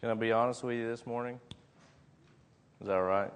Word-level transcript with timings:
Can 0.00 0.10
I 0.10 0.14
be 0.14 0.30
honest 0.30 0.62
with 0.62 0.76
you 0.76 0.88
this 0.88 1.06
morning? 1.06 1.40
Is 2.80 2.88
that 2.88 2.96
right? 2.96 3.32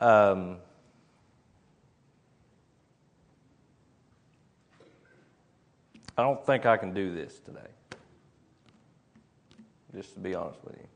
Um, 0.00 0.56
I 6.18 6.22
don't 6.22 6.44
think 6.44 6.66
I 6.66 6.76
can 6.76 6.92
do 6.92 7.14
this 7.14 7.38
today. 7.38 7.60
Just 9.94 10.14
to 10.14 10.20
be 10.20 10.34
honest 10.34 10.58
with 10.64 10.76
you. 10.76 10.88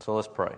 So 0.00 0.14
let's 0.14 0.28
pray. 0.28 0.54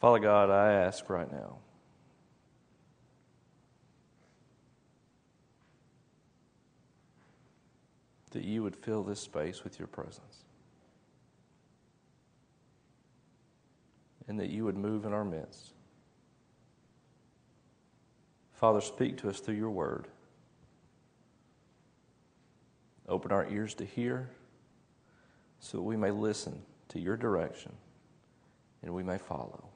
Father 0.00 0.18
God, 0.18 0.50
I 0.50 0.72
ask 0.72 1.08
right 1.08 1.30
now. 1.30 1.56
That 8.32 8.44
you 8.44 8.62
would 8.62 8.76
fill 8.76 9.02
this 9.02 9.20
space 9.20 9.64
with 9.64 9.78
your 9.78 9.88
presence. 9.88 10.44
And 14.28 14.38
that 14.38 14.50
you 14.50 14.64
would 14.64 14.76
move 14.76 15.06
in 15.06 15.12
our 15.12 15.24
midst. 15.24 15.72
Father, 18.52 18.80
speak 18.80 19.18
to 19.18 19.28
us 19.28 19.40
through 19.40 19.54
your 19.54 19.70
word. 19.70 20.08
Open 23.08 23.30
our 23.30 23.46
ears 23.48 23.74
to 23.74 23.84
hear 23.84 24.28
so 25.60 25.78
that 25.78 25.82
we 25.82 25.96
may 25.96 26.10
listen 26.10 26.60
to 26.88 26.98
your 26.98 27.16
direction 27.16 27.72
and 28.82 28.92
we 28.92 29.02
may 29.02 29.18
follow. 29.18 29.68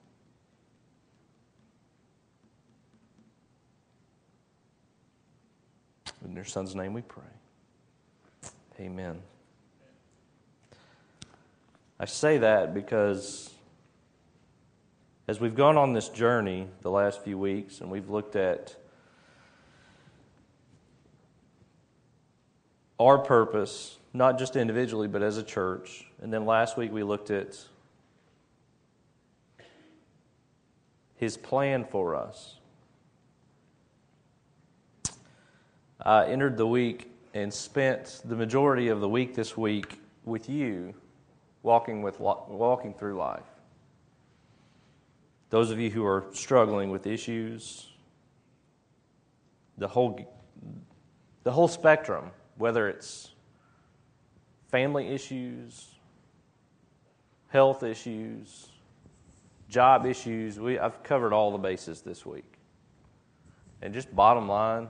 In 6.31 6.37
your 6.37 6.45
son's 6.45 6.77
name 6.77 6.93
we 6.93 7.03
pray. 7.03 7.25
Amen. 8.79 9.19
I 11.99 12.05
say 12.05 12.39
that 12.39 12.73
because 12.73 13.51
as 15.27 15.41
we've 15.41 15.57
gone 15.57 15.77
on 15.77 15.93
this 15.93 16.09
journey 16.09 16.69
the 16.83 16.91
last 16.91 17.25
few 17.25 17.37
weeks 17.37 17.81
and 17.81 17.91
we've 17.91 18.09
looked 18.09 18.37
at 18.37 18.77
our 23.01 23.19
purpose, 23.19 23.99
not 24.15 24.39
just 24.39 24.55
individually, 24.55 25.09
but 25.09 25.25
as 25.25 25.37
a 25.37 25.43
church, 25.43 26.07
and 26.23 26.33
then 26.33 26.47
last 26.47 26.77
week 26.77 26.93
we 26.93 27.03
looked 27.03 27.33
at 27.33 27.59
his 31.17 31.37
plan 31.37 31.85
for 31.91 32.15
us. 32.15 32.60
I 36.03 36.27
entered 36.27 36.57
the 36.57 36.67
week 36.67 37.13
and 37.35 37.53
spent 37.53 38.23
the 38.25 38.37
majority 38.37 38.89
of 38.89 39.01
the 39.01 39.09
week 39.09 39.35
this 39.35 39.57
week 39.57 40.01
with 40.25 40.49
you 40.49 40.95
walking 41.63 42.03
with 42.03 42.19
walking 42.21 42.95
through 42.95 43.17
life 43.17 43.45
those 45.51 45.73
of 45.73 45.81
you 45.81 45.91
who 45.91 46.07
are 46.07 46.25
struggling 46.33 46.91
with 46.91 47.07
issues, 47.07 47.89
the 49.77 49.89
whole, 49.89 50.33
the 51.43 51.51
whole 51.51 51.69
spectrum, 51.69 52.31
whether 52.57 52.89
it's 52.89 53.33
family 54.69 55.09
issues, 55.09 55.97
health 57.49 57.83
issues, 57.83 58.69
job 59.69 60.07
issues, 60.07 60.61
we, 60.61 60.79
I've 60.79 61.03
covered 61.03 61.33
all 61.33 61.51
the 61.51 61.59
bases 61.59 62.01
this 62.01 62.25
week. 62.25 62.55
And 63.83 63.93
just 63.93 64.15
bottom 64.15 64.49
line, 64.49 64.89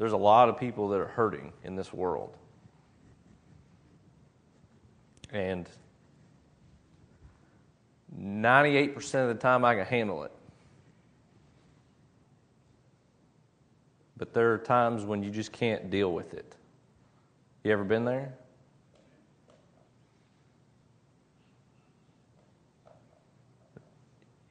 there's 0.00 0.12
a 0.12 0.16
lot 0.16 0.48
of 0.48 0.58
people 0.58 0.88
that 0.88 0.98
are 0.98 1.08
hurting 1.08 1.52
in 1.62 1.76
this 1.76 1.92
world. 1.92 2.34
And 5.30 5.68
98% 8.18 8.96
of 8.96 9.28
the 9.28 9.34
time 9.34 9.62
I 9.62 9.74
can 9.74 9.84
handle 9.84 10.24
it. 10.24 10.32
But 14.16 14.32
there 14.32 14.54
are 14.54 14.58
times 14.58 15.04
when 15.04 15.22
you 15.22 15.30
just 15.30 15.52
can't 15.52 15.90
deal 15.90 16.10
with 16.10 16.32
it. 16.32 16.56
You 17.62 17.72
ever 17.72 17.84
been 17.84 18.06
there? 18.06 18.32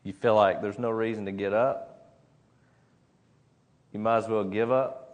You 0.04 0.14
feel 0.14 0.36
like 0.36 0.62
there's 0.62 0.78
no 0.78 0.92
reason 0.92 1.26
to 1.26 1.32
get 1.32 1.54
up. 1.54 2.20
You 3.92 4.00
might 4.00 4.18
as 4.18 4.28
well 4.28 4.44
give 4.44 4.72
up 4.72 5.09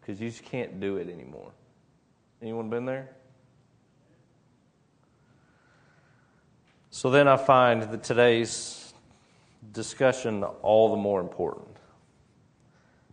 because 0.00 0.20
you 0.20 0.28
just 0.28 0.44
can't 0.44 0.80
do 0.80 0.96
it 0.96 1.08
anymore. 1.08 1.52
Anyone 2.42 2.70
been 2.70 2.86
there? 2.86 3.10
So 6.90 7.10
then 7.10 7.28
I 7.28 7.36
find 7.36 7.82
that 7.82 8.02
today's 8.02 8.92
discussion 9.72 10.42
all 10.42 10.90
the 10.90 10.96
more 10.96 11.20
important. 11.20 11.68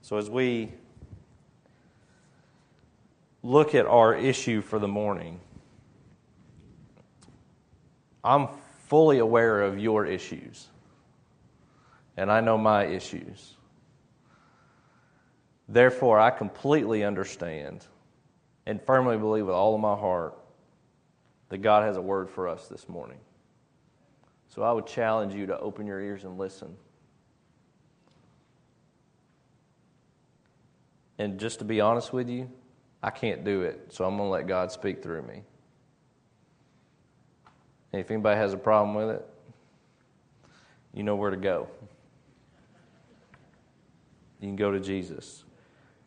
So 0.02 0.18
as 0.18 0.30
we 0.30 0.72
look 3.44 3.76
at 3.76 3.86
our 3.86 4.16
issue 4.16 4.62
for 4.62 4.80
the 4.80 4.88
morning, 4.88 5.40
I'm 8.24 8.48
fully 8.88 9.20
aware 9.20 9.62
of 9.62 9.78
your 9.78 10.06
issues, 10.06 10.68
and 12.16 12.32
I 12.32 12.42
know 12.42 12.58
my 12.58 12.86
issues. 12.86 13.57
Therefore, 15.70 16.20
I 16.20 16.30
completely 16.30 17.04
understand 17.04 17.86
and 18.66 18.82
firmly 18.82 19.18
believe 19.18 19.46
with 19.46 19.56
all 19.56 19.76
of 19.76 19.82
my 19.82 19.96
heart 19.96 20.38
that 21.50 21.60
God 21.60 21.84
has 21.84 21.98
a 21.98 22.02
word 22.02 22.30
for 22.30 22.48
us 22.48 22.68
this 22.68 22.88
morning. 22.88 23.18
So 24.50 24.64
I 24.64 24.72
would 24.72 24.88
challenge 24.88 25.34
you 25.34 25.46
to 25.48 25.60
open 25.60 25.86
your 25.86 26.02
ears 26.02 26.24
and 26.24 26.38
listen. 26.38 26.76
And 31.18 31.40
just 31.40 31.60
to 31.60 31.66
be 31.66 31.82
honest 31.82 32.14
with 32.14 32.30
you, 32.30 32.50
I 33.02 33.10
can't 33.10 33.44
do 33.44 33.62
it, 33.62 33.88
so 33.90 34.06
I'm 34.06 34.18
going 34.18 34.28
to 34.28 34.32
let 34.32 34.48
God 34.48 34.72
speak 34.72 35.04
through 35.04 35.24
me. 35.24 35.44
And 37.92 38.02
if 38.02 38.12
anybody 38.12 38.38
has 38.38 38.54
a 38.54 38.58
problem 38.58 38.96
with 38.96 39.16
it, 39.16 39.28
you 40.94 41.04
know 41.04 41.16
where 41.16 41.32
to 41.32 41.38
go. 41.38 41.68
You 44.42 44.48
can 44.48 44.56
go 44.56 44.72
to 44.72 44.80
Jesus. 44.80 45.44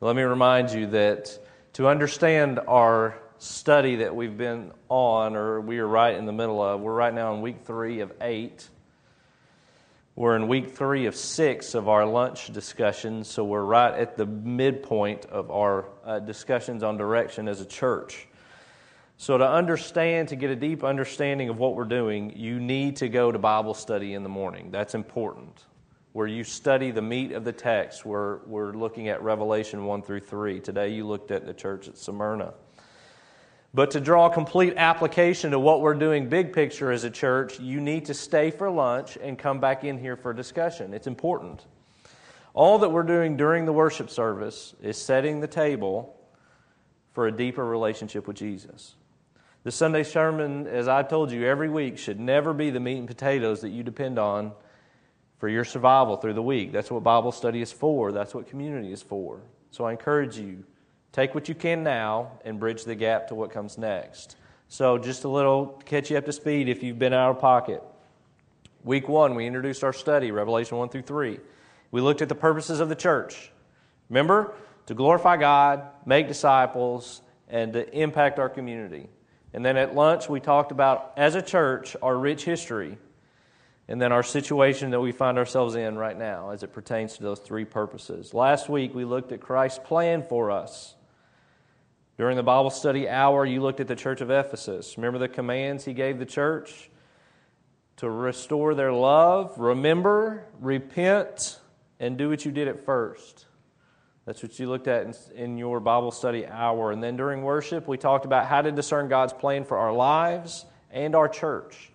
Let 0.03 0.16
me 0.16 0.22
remind 0.22 0.71
you 0.71 0.87
that 0.87 1.38
to 1.75 1.87
understand 1.87 2.59
our 2.66 3.19
study 3.37 3.97
that 3.97 4.16
we've 4.16 4.34
been 4.34 4.72
on, 4.88 5.37
or 5.37 5.61
we 5.61 5.78
are 5.78 5.87
right 5.87 6.16
in 6.16 6.25
the 6.25 6.33
middle 6.33 6.62
of. 6.62 6.81
We're 6.81 6.94
right 6.94 7.12
now 7.12 7.34
in 7.34 7.43
week 7.43 7.66
three 7.66 8.00
of 8.00 8.11
eight. 8.22 8.66
We're 10.16 10.37
in 10.37 10.49
week 10.49 10.75
three 10.75 11.05
of 11.05 11.15
six 11.15 11.75
of 11.75 11.91
our 11.91 12.06
lunch 12.06 12.50
discussions, 12.50 13.28
so 13.28 13.44
we're 13.44 13.62
right 13.62 13.93
at 13.93 14.16
the 14.16 14.25
midpoint 14.25 15.27
of 15.27 15.50
our 15.50 15.84
uh, 16.03 16.19
discussions 16.21 16.82
on 16.82 16.97
direction 16.97 17.47
as 17.47 17.61
a 17.61 17.67
church. 17.67 18.26
So, 19.19 19.37
to 19.37 19.47
understand, 19.47 20.29
to 20.29 20.37
get 20.37 20.49
a 20.49 20.56
deep 20.56 20.82
understanding 20.82 21.50
of 21.50 21.58
what 21.58 21.75
we're 21.75 21.85
doing, 21.85 22.38
you 22.38 22.58
need 22.58 22.97
to 22.97 23.11
go 23.11 23.31
to 23.31 23.38
Bible 23.38 23.75
study 23.75 24.14
in 24.14 24.23
the 24.23 24.31
morning. 24.31 24.70
That's 24.70 24.94
important. 24.94 25.62
Where 26.12 26.27
you 26.27 26.43
study 26.43 26.91
the 26.91 27.03
meat 27.03 27.33
of 27.33 27.45
the 27.45 27.53
text, 27.53 28.05
we're, 28.05 28.39
we're 28.47 28.73
looking 28.73 29.09
at 29.09 29.23
Revelation 29.23 29.85
1 29.85 30.03
through 30.03 30.21
3. 30.21 30.61
Today, 30.61 30.89
you 30.89 31.07
looked 31.07 31.31
at 31.31 31.47
the 31.47 31.55
church 31.55 31.87
at 31.87 31.97
Smyrna. 31.97 32.55
But 33.73 33.93
to 33.93 34.01
draw 34.01 34.29
complete 34.29 34.75
application 34.77 35.53
to 35.53 35.61
what 35.61 35.81
we're 35.81 35.95
doing 35.95 36.29
big 36.29 36.53
picture 36.53 36.91
as 36.91 37.05
a 37.05 37.11
church, 37.11 37.61
you 37.61 37.81
need 37.81 38.07
to 38.07 38.15
stay 38.15 38.51
for 38.51 38.69
lunch 38.69 39.17
and 39.23 39.39
come 39.39 39.61
back 39.61 39.85
in 39.85 39.99
here 39.99 40.17
for 40.17 40.33
discussion. 40.33 40.93
It's 40.93 41.07
important. 41.07 41.65
All 42.53 42.81
that 42.81 42.89
we're 42.89 43.05
doing 43.05 43.37
during 43.37 43.65
the 43.65 43.73
worship 43.73 44.11
service 44.11 44.75
is 44.83 45.01
setting 45.01 45.39
the 45.39 45.47
table 45.47 46.17
for 47.12 47.29
a 47.29 47.33
deeper 47.33 47.65
relationship 47.65 48.27
with 48.27 48.37
Jesus. 48.37 48.97
The 49.62 49.71
Sunday 49.71 50.03
sermon, 50.03 50.67
as 50.67 50.89
I 50.89 51.05
told 51.05 51.31
you 51.31 51.47
every 51.47 51.69
week, 51.69 51.99
should 51.99 52.19
never 52.19 52.53
be 52.53 52.71
the 52.71 52.81
meat 52.81 52.99
and 52.99 53.07
potatoes 53.07 53.61
that 53.61 53.69
you 53.69 53.85
depend 53.85 54.19
on 54.19 54.53
for 55.40 55.48
your 55.48 55.64
survival 55.64 56.16
through 56.16 56.34
the 56.34 56.42
week. 56.42 56.70
That's 56.70 56.90
what 56.90 57.02
Bible 57.02 57.32
study 57.32 57.60
is 57.60 57.72
for, 57.72 58.12
that's 58.12 58.34
what 58.34 58.46
community 58.46 58.92
is 58.92 59.02
for. 59.02 59.40
So 59.72 59.84
I 59.84 59.90
encourage 59.90 60.38
you 60.38 60.64
Take 61.12 61.34
what 61.34 61.48
you 61.48 61.54
can 61.54 61.82
now 61.82 62.38
and 62.44 62.60
bridge 62.60 62.84
the 62.84 62.94
gap 62.94 63.28
to 63.28 63.34
what 63.34 63.50
comes 63.50 63.76
next. 63.76 64.37
So, 64.69 64.96
just 64.96 65.25
a 65.25 65.28
little 65.28 65.81
catch 65.84 66.10
you 66.10 66.16
up 66.16 66.25
to 66.26 66.32
speed 66.32 66.69
if 66.69 66.82
you've 66.82 66.98
been 66.98 67.12
out 67.12 67.31
of 67.31 67.40
pocket. 67.40 67.82
Week 68.84 69.08
one, 69.08 69.34
we 69.34 69.46
introduced 69.46 69.82
our 69.82 69.92
study, 69.92 70.31
Revelation 70.31 70.78
1 70.78 70.88
through 70.88 71.02
3. 71.02 71.40
We 71.90 72.00
looked 72.00 72.22
at 72.22 72.28
the 72.28 72.37
purposes 72.37 72.78
of 72.78 72.88
the 72.88 72.94
church. 72.94 73.50
Remember? 74.08 74.54
To 74.87 74.94
glorify 74.94 75.37
God, 75.37 75.87
make 76.06 76.28
disciples, 76.28 77.22
and 77.48 77.72
to 77.72 77.96
impact 77.96 78.38
our 78.38 78.48
community. 78.48 79.08
And 79.52 79.64
then 79.64 79.76
at 79.76 79.94
lunch, 79.94 80.28
we 80.28 80.38
talked 80.38 80.70
about, 80.70 81.12
as 81.16 81.34
a 81.34 81.42
church, 81.42 81.96
our 82.00 82.16
rich 82.16 82.44
history, 82.44 82.96
and 83.90 84.00
then 84.00 84.12
our 84.12 84.22
situation 84.22 84.92
that 84.92 85.00
we 85.00 85.10
find 85.10 85.37
ourselves 85.37 85.75
in 85.75 85.98
right 85.98 86.16
now 86.16 86.50
as 86.50 86.62
it 86.62 86.72
pertains 86.72 87.16
to 87.16 87.25
those 87.25 87.40
three 87.40 87.64
purposes. 87.64 88.32
Last 88.32 88.69
week, 88.69 88.94
we 88.94 89.04
looked 89.04 89.32
at 89.32 89.40
Christ's 89.40 89.81
plan 89.82 90.22
for 90.22 90.52
us. 90.52 90.94
During 92.16 92.37
the 92.37 92.44
Bible 92.44 92.70
study 92.70 93.08
hour, 93.08 93.44
you 93.44 93.60
looked 93.60 93.81
at 93.81 93.88
the 93.88 93.96
church 93.96 94.20
of 94.20 94.31
Ephesus. 94.31 94.96
Remember 94.96 95.19
the 95.19 95.28
commands 95.28 95.84
he 95.84 95.92
gave 95.92 96.20
the 96.20 96.25
church? 96.25 96.88
To 97.96 98.08
restore 98.08 98.76
their 98.76 98.92
love, 98.92 99.58
remember, 99.58 100.46
repent, 100.60 101.58
and 101.98 102.16
do 102.16 102.28
what 102.28 102.44
you 102.44 102.52
did 102.52 102.69
at 102.69 102.84
first. 102.84 103.46
That's 104.25 104.40
what 104.40 104.56
you 104.60 104.69
looked 104.69 104.87
at 104.87 105.04
in, 105.04 105.14
in, 105.34 105.58
your 105.58 105.81
Bible 105.81 106.12
study 106.12 106.46
hour. 106.46 106.92
And 106.92 107.02
then 107.02 107.16
during 107.16 107.42
worship, 107.42 107.88
we 107.88 107.98
talked 107.98 108.25
about 108.25 108.46
how 108.46 108.62
to 108.62 108.70
discern 108.70 109.08
God's 109.08 109.32
plan 109.32 109.64
for 109.64 109.76
our 109.78 109.92
lives 109.92 110.64
and 110.92 111.16
our 111.16 111.28
church 111.28 111.89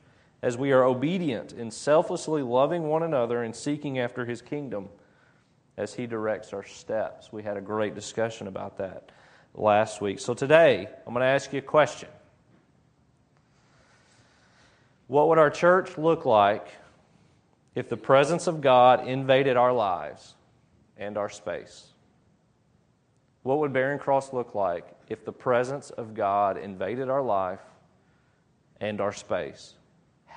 as 0.46 0.56
we 0.56 0.72
are 0.72 0.84
obedient 0.84 1.54
in 1.54 1.72
selflessly 1.72 2.44
loving 2.44 2.84
one 2.84 3.02
another 3.02 3.42
and 3.42 3.56
seeking 3.56 3.98
after 3.98 4.26
His 4.26 4.44
kingdom 4.44 4.88
as 5.76 5.96
He 5.96 6.06
directs 6.06 6.54
our 6.54 6.64
steps. 6.64 7.34
We 7.34 7.42
had 7.42 7.58
a 7.58 7.62
great 7.62 7.96
discussion 7.96 8.46
about 8.46 8.78
that 8.78 9.12
last 9.56 10.02
week. 10.02 10.20
So 10.20 10.36
today, 10.36 10.88
I'm 11.08 11.14
going 11.16 11.24
to 11.24 11.26
ask 11.26 11.52
you 11.52 11.58
a 11.58 11.64
question. 11.64 12.10
What 15.08 15.30
would 15.30 15.40
our 15.40 15.50
church 15.50 15.98
look 15.98 16.26
like 16.26 16.68
if 17.74 17.90
the 17.90 17.98
presence 17.98 18.46
of 18.46 18.62
God 18.62 19.08
invaded 19.08 19.58
our 19.58 19.74
lives 19.74 20.36
and 20.96 21.18
our 21.18 21.30
space? 21.30 21.88
What 23.42 23.58
would 23.58 23.74
Barren 23.74 23.98
Cross 23.98 24.32
look 24.32 24.54
like 24.54 24.86
if 25.10 25.26
the 25.26 25.34
presence 25.34 25.90
of 25.90 26.14
God 26.14 26.60
invaded 26.60 27.10
our 27.10 27.24
life 27.24 27.62
and 28.80 29.02
our 29.02 29.12
space? 29.12 29.74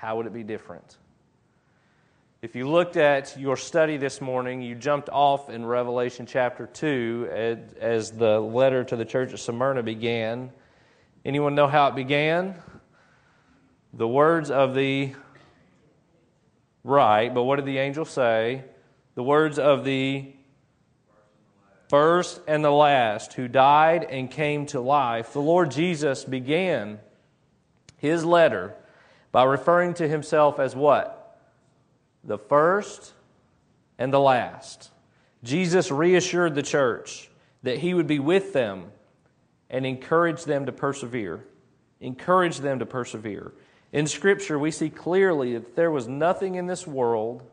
How 0.01 0.17
would 0.17 0.27
it 0.27 0.33
be 0.33 0.45
different? 0.45 0.97
If 2.41 2.55
you 2.55 2.69
looked 2.69 2.97
at 2.97 3.37
your 3.37 3.57
study 3.57 3.97
this 3.97 4.21
morning, 4.21 4.63
you 4.63 4.77
jumped 4.77 5.09
off 5.09 5.51
in 5.51 5.67
Revelation 5.67 6.25
chapter 6.25 6.69
2 6.69 7.67
as 7.81 8.13
the 8.13 8.39
letter 8.39 8.85
to 8.85 8.95
the 8.95 9.05
church 9.05 9.33
of 9.33 9.41
Smyrna 9.41 9.83
began. 9.83 10.53
Anyone 11.25 11.57
know 11.57 11.67
how 11.67 11.89
it 11.89 11.97
began? 11.97 12.55
The 13.93 14.07
words 14.07 14.53
of 14.53 14.77
the 14.77 15.15
right, 16.85 17.35
but 17.35 17.43
what 17.43 17.57
did 17.57 17.67
the 17.67 17.79
angel 17.79 18.05
say? 18.05 18.63
The 19.17 19.25
words 19.25 19.59
of 19.59 19.85
the 19.85 20.33
first 21.89 22.41
and 22.47 22.65
the 22.65 22.71
last, 22.71 23.33
who 23.33 23.49
died 23.49 24.05
and 24.05 24.31
came 24.31 24.67
to 24.67 24.81
life, 24.81 25.33
the 25.33 25.43
Lord 25.43 25.73
Jesus 25.73 26.23
began 26.25 27.01
his 27.97 28.25
letter 28.25 28.77
by 29.39 29.45
referring 29.45 29.95
to 29.95 30.09
himself 30.09 30.59
as 30.59 30.75
what? 30.75 31.39
The 32.25 32.39
first 32.39 33.13
and 33.97 34.13
the 34.13 34.19
last. 34.19 34.91
Jesus 35.45 35.93
reassured 35.93 36.57
the 36.57 36.63
church 36.65 37.31
that 37.63 37.79
he 37.79 37.95
would 37.95 38.09
be 38.09 38.19
with 38.19 38.53
them 38.53 38.87
and 39.71 39.87
encourage 39.87 40.43
them 40.43 40.67
to 40.67 40.73
persevere. 40.73 41.45
Encourage 42.01 42.59
them 42.59 42.81
to 42.81 42.87
persevere. 42.87 43.53
In 43.93 44.09
Scripture, 44.09 44.59
we 44.59 44.73
see 44.73 44.91
clearly 44.91 45.53
that 45.53 45.77
there 45.77 45.93
was 45.93 46.09
nothing 46.09 46.57
in 46.57 46.67
this 46.67 46.85
world 46.85 47.45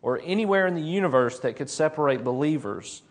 or 0.00 0.22
anywhere 0.24 0.66
in 0.66 0.74
the 0.74 0.80
universe 0.80 1.38
that 1.40 1.56
could 1.56 1.68
separate 1.68 2.24
believers 2.24 3.02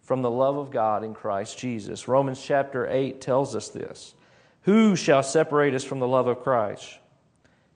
from 0.00 0.22
the 0.22 0.30
love 0.30 0.56
of 0.56 0.70
God 0.70 1.04
in 1.04 1.12
Christ 1.12 1.58
Jesus. 1.58 2.08
Romans 2.08 2.42
chapter 2.42 2.88
8 2.88 3.20
tells 3.20 3.54
us 3.54 3.68
this. 3.68 4.14
Who 4.62 4.96
shall 4.96 5.22
separate 5.22 5.74
us 5.74 5.84
from 5.84 5.98
the 5.98 6.08
love 6.08 6.28
of 6.28 6.42
Christ? 6.42 7.00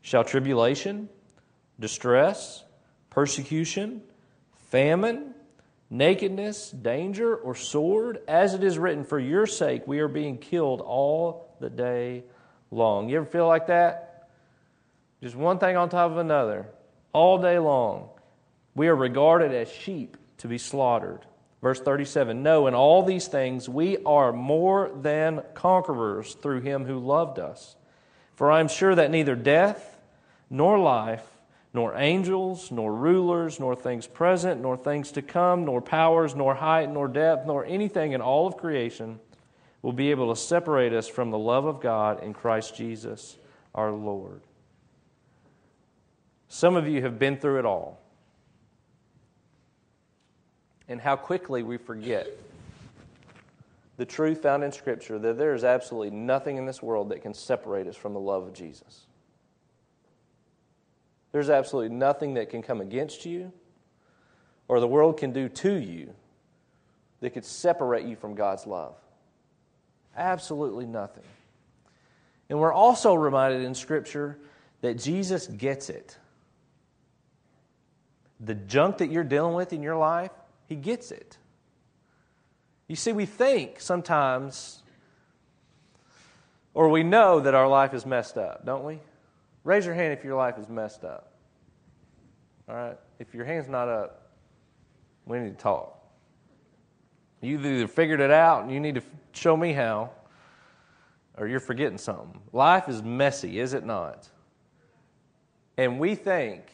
Shall 0.03 0.25
tribulation, 0.25 1.09
distress, 1.79 2.65
persecution, 3.11 4.03
famine, 4.71 5.35
nakedness, 5.91 6.71
danger, 6.71 7.35
or 7.37 7.55
sword? 7.55 8.21
As 8.29 8.55
it 8.55 8.65
is 8.65 8.79
written, 8.79 9.05
For 9.05 9.19
your 9.19 9.47
sake 9.47 9.87
we 9.87 10.01
are 10.01 10.09
being 10.09 10.39
killed 10.39 10.81
all 10.81 11.57
the 11.61 11.71
day 11.71 12.25
long. 12.71 13.09
You 13.09 13.19
ever 13.19 13.27
feel 13.27 13.47
like 13.47 13.67
that? 13.69 14.29
Just 15.23 15.35
one 15.35 15.59
thing 15.59 15.77
on 15.77 15.89
top 15.89 16.11
of 16.11 16.19
another, 16.19 16.69
all 17.13 17.39
day 17.39 17.59
long. 17.59 18.11
We 18.75 18.89
are 18.89 18.97
regarded 18.97 19.53
as 19.53 19.71
sheep 19.71 20.17
to 20.39 20.49
be 20.49 20.59
slaughtered. 20.59 21.27
Verse 21.61 21.81
37 21.81 22.43
No, 22.43 22.67
in 22.69 22.75
all 22.75 23.03
these 23.03 23.27
things 23.27 23.69
we 23.69 23.99
are 24.05 24.33
more 24.33 24.93
than 24.95 25.43
conquerors 25.55 26.35
through 26.35 26.61
him 26.61 26.85
who 26.85 26.99
loved 26.99 27.39
us. 27.39 27.75
For 28.39 28.53
I 28.53 28.61
am 28.61 28.69
sure 28.69 28.95
that 28.95 29.11
neither 29.11 29.35
death, 29.35 29.99
nor 30.49 30.79
life, 30.79 31.27
nor 31.75 31.97
angels, 31.97 32.71
nor 32.71 32.95
rulers, 32.95 33.59
nor 33.59 33.75
things 33.75 34.07
present, 34.07 34.61
nor 34.63 34.77
things 34.77 35.11
to 35.11 35.23
come, 35.23 35.65
nor 35.65 35.83
powers, 35.83 36.37
nor 36.37 36.55
height, 36.55 36.89
nor 36.89 37.09
depth, 37.09 37.49
nor 37.49 37.65
anything 37.65 38.13
in 38.13 38.21
all 38.21 38.47
of 38.47 38.57
creation 38.57 39.19
will 39.83 39.93
be 39.93 40.13
able 40.13 40.33
to 40.33 40.41
separate 40.41 40.93
us 40.93 41.09
from 41.09 41.33
the 41.33 41.39
love 41.39 41.65
of 41.65 41.81
God 41.81 42.23
in 42.23 42.33
Christ 42.33 42.77
Jesus 42.77 43.37
our 43.75 43.91
Lord. 43.91 44.41
Some 46.47 46.77
of 46.77 46.87
you 46.87 47.03
have 47.03 47.19
been 47.19 47.39
through 47.39 47.59
it 47.59 47.67
all 47.67 47.99
and 50.87 51.01
how 51.01 51.17
quickly 51.17 51.65
we 51.65 51.77
forget 51.77 52.29
the 53.99 54.07
truth 54.07 54.43
found 54.43 54.63
in 54.63 54.71
Scripture 54.73 55.19
that 55.19 55.37
there 55.37 55.53
is 55.55 55.65
absolutely 55.65 56.17
nothing 56.17 56.57
in 56.57 56.65
this 56.65 56.81
world 56.81 57.11
that 57.11 57.21
can 57.21 57.35
separate 57.35 57.89
us 57.89 57.97
from 57.97 58.15
the 58.15 58.21
love 58.21 58.45
of 58.45 58.55
Jesus. 58.55 59.07
There's 61.33 61.51
absolutely 61.51 61.95
nothing 61.95 62.35
that 62.35 62.49
can 62.49 62.63
come 62.63 62.81
against 62.81 63.27
you 63.27 63.53
or 64.69 64.79
the 64.79 64.87
world 64.87 65.19
can 65.19 65.33
do 65.33 65.49
to 65.49 65.75
you 65.75 66.15
that 67.21 67.31
could 67.31 67.45
separate 67.45 68.07
you 68.07 68.15
from 68.15 68.37
God's 68.37 68.67
love. 68.67 68.95
Absolutely 70.17 70.87
nothing. 70.87 71.25
And 72.49 72.61
we're 72.61 72.73
also 72.73 73.15
reminded 73.15 73.63
in 73.63 73.75
Scripture 73.75 74.39
that 74.81 74.95
Jesus 74.95 75.49
gets 75.49 75.91
it. 75.91 76.17
The 78.39 78.55
junk 78.55 78.99
that 78.99 79.11
you're 79.11 79.25
dealing 79.25 79.55
with 79.55 79.73
in 79.73 79.83
your 79.83 79.97
life, 79.97 80.31
he 80.67 80.77
gets 80.77 81.11
it. 81.11 81.38
You 82.89 82.97
see, 82.97 83.13
we 83.13 83.27
think 83.27 83.81
sometimes, 83.81 84.83
or 86.73 86.89
we 86.89 87.03
know 87.03 87.39
that 87.41 87.55
our 87.55 87.69
life 87.69 87.93
is 87.93 88.07
messed 88.07 88.39
up, 88.39 88.65
don't 88.65 88.85
we? 88.85 88.99
Raise 89.63 89.85
your 89.85 89.95
hand 89.95 90.15
if 90.15 90.25
your 90.25 90.37
life 90.37 90.59
is 90.59 90.71
messed 90.71 91.05
up. 91.05 91.35
All 92.67 92.75
right? 92.75 92.97
If 93.19 93.35
your 93.35 93.45
hand's 93.45 93.69
not 93.69 93.89
up, 93.89 94.31
we 95.27 95.39
need 95.39 95.51
to 95.51 95.63
talk. 95.63 95.95
You've 97.43 97.65
either 97.65 97.87
figured 97.87 98.21
it 98.21 98.31
out 98.31 98.63
and 98.63 98.73
you 98.73 98.81
need 98.81 98.95
to 98.95 99.03
show 99.33 99.57
me 99.57 99.75
how, 99.75 100.11
or 101.37 101.47
you're 101.47 101.61
forgetting 101.61 101.99
something. 101.99 102.41
Life 102.53 102.89
is 102.89 103.03
messy, 103.03 103.61
is 103.61 103.75
it 103.75 103.85
not? 103.85 104.29
And 105.77 105.99
we 105.99 106.15
think, 106.15 106.65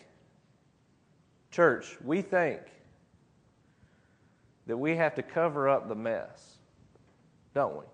church, 1.51 1.97
we 2.03 2.23
think 2.23 2.61
that 4.67 4.77
we 4.77 4.97
have 4.97 5.15
to 5.15 5.23
cover 5.23 5.69
up 5.69 5.89
the 5.89 5.95
mess, 5.95 6.59
don't 7.55 7.77
we? 7.77 7.85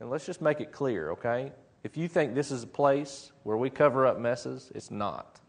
And 0.00 0.10
let's 0.10 0.26
just 0.26 0.40
make 0.40 0.60
it 0.60 0.72
clear, 0.72 1.10
okay? 1.12 1.52
If 1.84 1.96
you 1.96 2.08
think 2.08 2.34
this 2.34 2.50
is 2.50 2.62
a 2.62 2.68
place 2.68 3.32
where 3.42 3.56
we 3.56 3.70
cover 3.70 4.06
up 4.06 4.18
messes, 4.18 4.70
it's 4.74 4.90
not. 4.90 5.40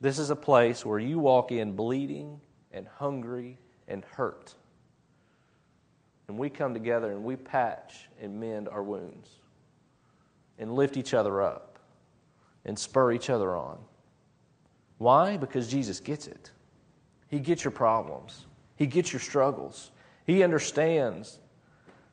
This 0.00 0.18
is 0.18 0.30
a 0.30 0.36
place 0.36 0.84
where 0.84 0.98
you 0.98 1.18
walk 1.18 1.52
in 1.52 1.72
bleeding 1.72 2.40
and 2.72 2.86
hungry 2.86 3.58
and 3.88 4.04
hurt. 4.04 4.54
And 6.28 6.38
we 6.38 6.50
come 6.50 6.74
together 6.74 7.12
and 7.12 7.24
we 7.24 7.36
patch 7.36 8.08
and 8.20 8.40
mend 8.40 8.68
our 8.68 8.82
wounds 8.82 9.28
and 10.58 10.74
lift 10.74 10.96
each 10.96 11.14
other 11.14 11.42
up 11.42 11.78
and 12.64 12.78
spur 12.78 13.12
each 13.12 13.30
other 13.30 13.54
on. 13.56 13.78
Why? 14.98 15.36
Because 15.36 15.68
Jesus 15.68 16.00
gets 16.00 16.26
it. 16.26 16.50
He 17.34 17.40
gets 17.40 17.64
your 17.64 17.72
problems, 17.72 18.46
He 18.76 18.86
gets 18.86 19.12
your 19.12 19.18
struggles. 19.18 19.90
He 20.24 20.44
understands 20.44 21.40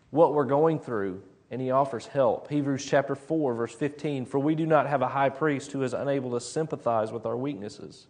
what 0.10 0.34
we're 0.34 0.46
going 0.46 0.80
through, 0.80 1.22
and 1.52 1.62
He 1.62 1.70
offers 1.70 2.08
help. 2.08 2.50
Hebrews 2.50 2.84
chapter 2.84 3.14
4, 3.14 3.54
verse 3.54 3.72
15 3.72 4.26
For 4.26 4.40
we 4.40 4.56
do 4.56 4.66
not 4.66 4.88
have 4.88 5.04
a 5.04 5.08
high 5.08 5.30
priest 5.30 5.74
who 5.74 5.84
is 5.84 5.94
unable 5.94 6.32
to 6.32 6.42
sympathize 6.42 7.12
with 7.12 7.28
our 7.28 7.38
weaknesses, 7.38 8.08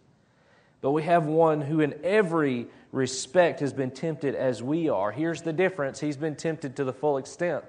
but 0.80 0.92
we 0.92 1.02
have 1.02 1.26
one 1.26 1.60
who 1.60 1.80
in 1.80 2.00
every 2.02 2.68
respect 2.92 3.60
has 3.60 3.74
been 3.74 3.90
tempted 3.90 4.34
as 4.34 4.62
we 4.62 4.88
are. 4.88 5.12
Here's 5.12 5.42
the 5.42 5.52
difference 5.52 6.00
He's 6.00 6.16
been 6.16 6.34
tempted 6.34 6.76
to 6.76 6.84
the 6.84 6.94
full 6.94 7.18
extent 7.18 7.62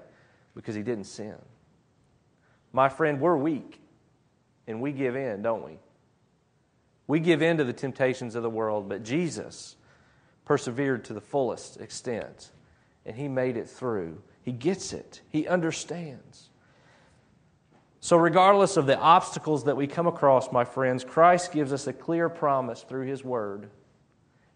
because 0.54 0.74
He 0.74 0.82
didn't 0.82 1.04
sin. 1.04 1.36
My 2.72 2.88
friend, 2.88 3.20
we're 3.20 3.36
weak, 3.36 3.78
and 4.66 4.80
we 4.80 4.92
give 4.92 5.16
in, 5.16 5.42
don't 5.42 5.66
we? 5.66 5.76
We 7.06 7.20
give 7.20 7.42
in 7.42 7.58
to 7.58 7.64
the 7.64 7.72
temptations 7.72 8.34
of 8.34 8.42
the 8.42 8.50
world, 8.50 8.88
but 8.88 9.02
Jesus 9.02 9.76
persevered 10.44 11.04
to 11.04 11.12
the 11.12 11.20
fullest 11.20 11.80
extent, 11.80 12.50
and 13.04 13.16
he 13.16 13.28
made 13.28 13.56
it 13.56 13.68
through. 13.68 14.22
He 14.42 14.52
gets 14.52 14.92
it, 14.92 15.22
he 15.30 15.46
understands. 15.46 16.50
So, 18.00 18.18
regardless 18.18 18.76
of 18.76 18.84
the 18.84 18.98
obstacles 18.98 19.64
that 19.64 19.78
we 19.78 19.86
come 19.86 20.06
across, 20.06 20.52
my 20.52 20.64
friends, 20.64 21.04
Christ 21.04 21.52
gives 21.52 21.72
us 21.72 21.86
a 21.86 21.92
clear 21.92 22.28
promise 22.28 22.82
through 22.82 23.06
his 23.06 23.24
word. 23.24 23.70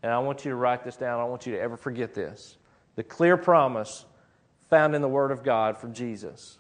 And 0.03 0.13
I 0.13 0.19
want 0.19 0.45
you 0.45 0.51
to 0.51 0.57
write 0.57 0.85
this 0.85 0.97
down. 0.97 1.19
I 1.19 1.23
don't 1.23 1.31
want 1.31 1.47
you 1.47 1.53
to 1.53 1.61
ever 1.61 1.79
forget 1.79 2.13
this. 2.13 2.59
The 2.97 3.03
clear 3.03 3.39
promise 3.39 4.05
found 4.69 4.95
in 4.95 5.01
the 5.01 5.09
word 5.09 5.31
of 5.31 5.43
God 5.43 5.79
from 5.79 5.95
Jesus. 5.95 6.59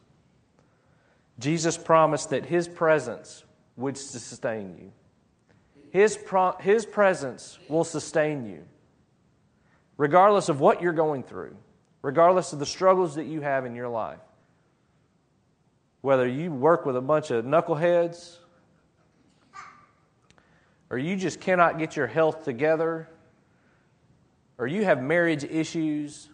Jesus 1.38 1.76
promised 1.76 2.30
that 2.30 2.46
his 2.46 2.66
presence 2.66 3.44
would 3.76 3.98
sustain 3.98 4.74
you. 4.78 4.92
His, 5.90 6.16
pro- 6.16 6.56
his 6.58 6.84
presence 6.84 7.58
will 7.68 7.84
sustain 7.84 8.46
you, 8.46 8.64
regardless 9.96 10.48
of 10.48 10.60
what 10.60 10.82
you're 10.82 10.92
going 10.92 11.22
through, 11.22 11.56
regardless 12.02 12.52
of 12.52 12.58
the 12.58 12.66
struggles 12.66 13.14
that 13.14 13.24
you 13.24 13.40
have 13.40 13.64
in 13.64 13.74
your 13.74 13.88
life. 13.88 14.20
Whether 16.00 16.28
you 16.28 16.52
work 16.52 16.86
with 16.86 16.96
a 16.96 17.00
bunch 17.00 17.30
of 17.30 17.44
knuckleheads, 17.44 18.36
or 20.90 20.98
you 20.98 21.16
just 21.16 21.40
cannot 21.40 21.78
get 21.78 21.96
your 21.96 22.06
health 22.06 22.44
together, 22.44 23.08
or 24.58 24.66
you 24.66 24.84
have 24.84 25.02
marriage 25.02 25.44
issues, 25.44 26.28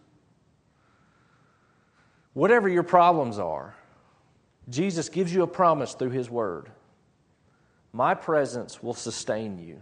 whatever 2.33 2.69
your 2.69 2.83
problems 2.83 3.39
are, 3.39 3.75
Jesus 4.69 5.09
gives 5.09 5.33
you 5.33 5.43
a 5.43 5.47
promise 5.47 5.95
through 5.95 6.11
His 6.11 6.31
Word. 6.31 6.71
My 7.95 8.13
presence 8.13 8.83
will 8.83 8.93
sustain 8.93 9.57
you. 9.57 9.81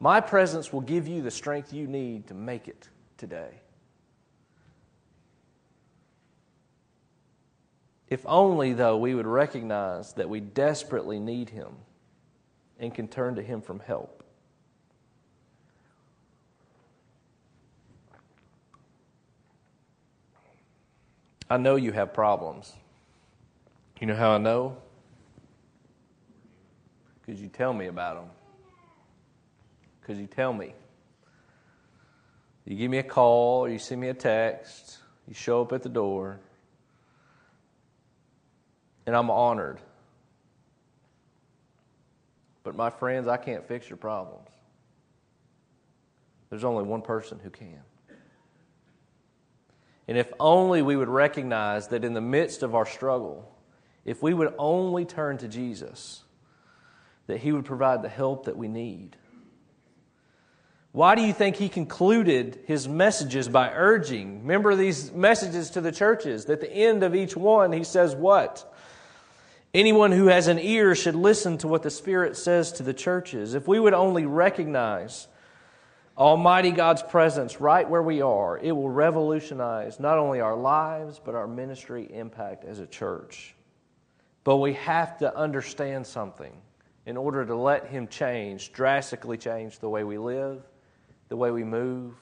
My 0.00 0.20
presence 0.20 0.72
will 0.72 0.80
give 0.80 1.06
you 1.06 1.22
the 1.22 1.30
strength 1.30 1.72
you 1.72 1.86
need 1.86 2.26
to 2.26 2.34
make 2.34 2.66
it 2.66 2.88
today. 3.16 3.60
If 8.08 8.26
only, 8.26 8.72
though, 8.72 8.96
we 8.96 9.14
would 9.14 9.28
recognize 9.28 10.14
that 10.14 10.28
we 10.28 10.40
desperately 10.40 11.20
need 11.20 11.50
Him 11.50 11.68
and 12.80 12.92
can 12.92 13.06
turn 13.06 13.36
to 13.36 13.42
Him 13.42 13.62
from 13.62 13.78
help. 13.78 14.24
I 21.48 21.56
know 21.56 21.76
you 21.76 21.92
have 21.92 22.12
problems. 22.12 22.72
You 24.00 24.08
know 24.08 24.16
how 24.16 24.32
I 24.32 24.38
know? 24.38 24.76
Because 27.30 27.40
you 27.40 27.48
tell 27.48 27.72
me 27.72 27.86
about 27.86 28.16
them. 28.16 28.30
Because 30.00 30.18
you 30.18 30.26
tell 30.26 30.52
me. 30.52 30.74
You 32.64 32.76
give 32.76 32.90
me 32.90 32.98
a 32.98 33.04
call, 33.04 33.68
you 33.68 33.78
send 33.78 34.00
me 34.00 34.08
a 34.08 34.14
text, 34.14 34.98
you 35.28 35.34
show 35.34 35.62
up 35.62 35.72
at 35.72 35.84
the 35.84 35.88
door, 35.88 36.40
and 39.06 39.14
I'm 39.14 39.30
honored. 39.30 39.78
But 42.64 42.74
my 42.74 42.90
friends, 42.90 43.28
I 43.28 43.36
can't 43.36 43.64
fix 43.64 43.88
your 43.88 43.96
problems. 43.96 44.48
There's 46.48 46.64
only 46.64 46.82
one 46.82 47.02
person 47.02 47.38
who 47.40 47.50
can. 47.50 47.80
And 50.08 50.18
if 50.18 50.32
only 50.40 50.82
we 50.82 50.96
would 50.96 51.08
recognize 51.08 51.86
that 51.88 52.04
in 52.04 52.12
the 52.12 52.20
midst 52.20 52.64
of 52.64 52.74
our 52.74 52.86
struggle, 52.86 53.56
if 54.04 54.20
we 54.20 54.34
would 54.34 54.52
only 54.58 55.04
turn 55.04 55.38
to 55.38 55.46
Jesus, 55.46 56.24
that 57.30 57.38
He 57.38 57.52
would 57.52 57.64
provide 57.64 58.02
the 58.02 58.08
help 58.08 58.44
that 58.44 58.56
we 58.56 58.68
need. 58.68 59.16
Why 60.92 61.14
do 61.14 61.22
you 61.22 61.32
think 61.32 61.56
He 61.56 61.68
concluded 61.68 62.58
His 62.66 62.88
messages 62.88 63.48
by 63.48 63.70
urging? 63.70 64.40
Remember 64.40 64.74
these 64.74 65.12
messages 65.12 65.70
to 65.70 65.80
the 65.80 65.92
churches. 65.92 66.50
At 66.50 66.60
the 66.60 66.72
end 66.72 67.02
of 67.02 67.14
each 67.14 67.36
one, 67.36 67.72
He 67.72 67.84
says, 67.84 68.14
What? 68.14 68.66
Anyone 69.72 70.10
who 70.10 70.26
has 70.26 70.48
an 70.48 70.58
ear 70.58 70.96
should 70.96 71.14
listen 71.14 71.56
to 71.58 71.68
what 71.68 71.84
the 71.84 71.90
Spirit 71.90 72.36
says 72.36 72.72
to 72.72 72.82
the 72.82 72.92
churches. 72.92 73.54
If 73.54 73.68
we 73.68 73.78
would 73.78 73.94
only 73.94 74.26
recognize 74.26 75.28
Almighty 76.18 76.72
God's 76.72 77.04
presence 77.04 77.60
right 77.60 77.88
where 77.88 78.02
we 78.02 78.20
are, 78.20 78.58
it 78.58 78.72
will 78.72 78.90
revolutionize 78.90 80.00
not 80.00 80.18
only 80.18 80.40
our 80.40 80.56
lives, 80.56 81.20
but 81.24 81.36
our 81.36 81.46
ministry 81.46 82.08
impact 82.12 82.64
as 82.64 82.80
a 82.80 82.86
church. 82.86 83.54
But 84.42 84.56
we 84.56 84.72
have 84.72 85.18
to 85.18 85.36
understand 85.36 86.04
something 86.04 86.52
in 87.06 87.16
order 87.16 87.44
to 87.44 87.54
let 87.54 87.86
Him 87.86 88.08
change, 88.08 88.72
drastically 88.72 89.36
change 89.36 89.78
the 89.78 89.88
way 89.88 90.04
we 90.04 90.18
live, 90.18 90.62
the 91.28 91.36
way 91.36 91.50
we 91.50 91.64
move, 91.64 92.14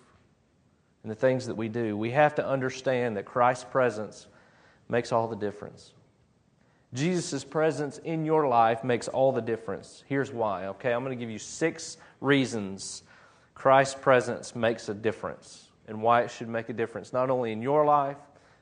and 1.02 1.11
the 1.11 1.16
things 1.16 1.47
that 1.47 1.54
we 1.54 1.68
do. 1.68 1.97
We 1.97 2.11
have 2.11 2.35
to 2.37 2.47
understand 2.47 3.16
that 3.16 3.25
Christ's 3.25 3.64
presence 3.64 4.26
makes 4.88 5.12
all 5.12 5.28
the 5.28 5.37
difference. 5.37 5.92
Jesus' 6.94 7.44
presence 7.44 7.99
in 7.99 8.25
your 8.25 8.49
life 8.49 8.82
makes 8.82 9.08
all 9.08 9.32
the 9.32 9.42
difference. 9.42 10.04
Here's 10.06 10.32
why, 10.32 10.66
okay? 10.66 10.92
I'm 10.92 11.04
going 11.04 11.16
to 11.16 11.20
give 11.23 11.30
you 11.30 11.38
six 11.38 11.99
reasons 12.20 13.02
Christ's 13.54 13.97
presence 13.97 14.54
makes 14.54 14.88
a 14.88 14.94
difference 14.94 15.68
and 15.88 16.00
why 16.00 16.23
it 16.23 16.30
should 16.30 16.49
make 16.49 16.68
a 16.68 16.73
difference, 16.73 17.12
not 17.12 17.28
only 17.28 17.52
in 17.52 17.61
your 17.61 17.85
life, 17.85 18.16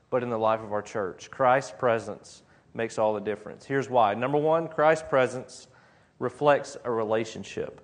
but 0.09 0.23
in 0.23 0.29
the 0.29 0.37
life 0.37 0.61
of 0.61 0.73
our 0.73 0.81
church. 0.81 1.29
Christ's 1.29 1.73
presence 1.77 2.41
makes 2.73 2.97
all 2.97 3.13
the 3.13 3.21
difference. 3.21 3.65
Here's 3.65 3.89
why. 3.89 4.13
Number 4.15 4.37
one, 4.37 4.67
Christ's 4.67 5.05
presence 5.07 5.67
reflects 6.19 6.77
a 6.83 6.91
relationship. 6.91 7.81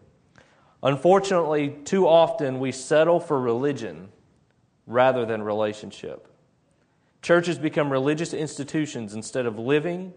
Unfortunately, 0.81 1.75
too 1.85 2.07
often 2.07 2.59
we 2.59 2.71
settle 2.71 3.19
for 3.19 3.39
religion 3.39 4.09
rather 4.85 5.25
than 5.25 5.41
relationship. 5.41 6.27
Churches 7.21 7.57
become 7.57 7.89
religious 7.89 8.33
institutions 8.33 9.13
instead 9.13 9.45
of 9.45 9.57
living, 9.57 10.13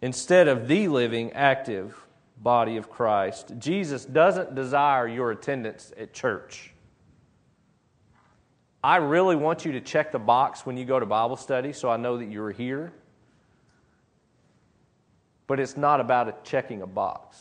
instead 0.00 0.48
of 0.48 0.68
the 0.68 0.88
living, 0.88 1.32
active 1.34 2.06
body 2.38 2.78
of 2.78 2.88
Christ. 2.88 3.52
Jesus 3.58 4.06
doesn't 4.06 4.54
desire 4.54 5.06
your 5.06 5.30
attendance 5.30 5.92
at 5.98 6.14
church. 6.14 6.72
I 8.82 8.96
really 8.96 9.36
want 9.36 9.66
you 9.66 9.72
to 9.72 9.80
check 9.82 10.10
the 10.10 10.18
box 10.18 10.64
when 10.64 10.78
you 10.78 10.86
go 10.86 10.98
to 10.98 11.04
Bible 11.04 11.36
study 11.36 11.74
so 11.74 11.90
I 11.90 11.98
know 11.98 12.16
that 12.16 12.30
you're 12.30 12.50
here. 12.50 12.94
But 15.50 15.58
it's 15.58 15.76
not 15.76 15.98
about 15.98 16.44
checking 16.44 16.80
a 16.80 16.86
box. 16.86 17.36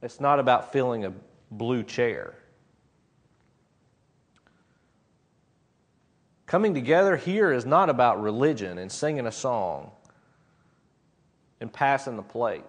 It's 0.00 0.20
not 0.20 0.38
about 0.38 0.72
filling 0.72 1.04
a 1.04 1.12
blue 1.50 1.82
chair. 1.82 2.32
Coming 6.46 6.72
together 6.72 7.14
here 7.14 7.52
is 7.52 7.66
not 7.66 7.90
about 7.90 8.22
religion 8.22 8.78
and 8.78 8.90
singing 8.90 9.26
a 9.26 9.30
song 9.30 9.90
and 11.60 11.70
passing 11.70 12.16
the 12.16 12.22
plate 12.22 12.64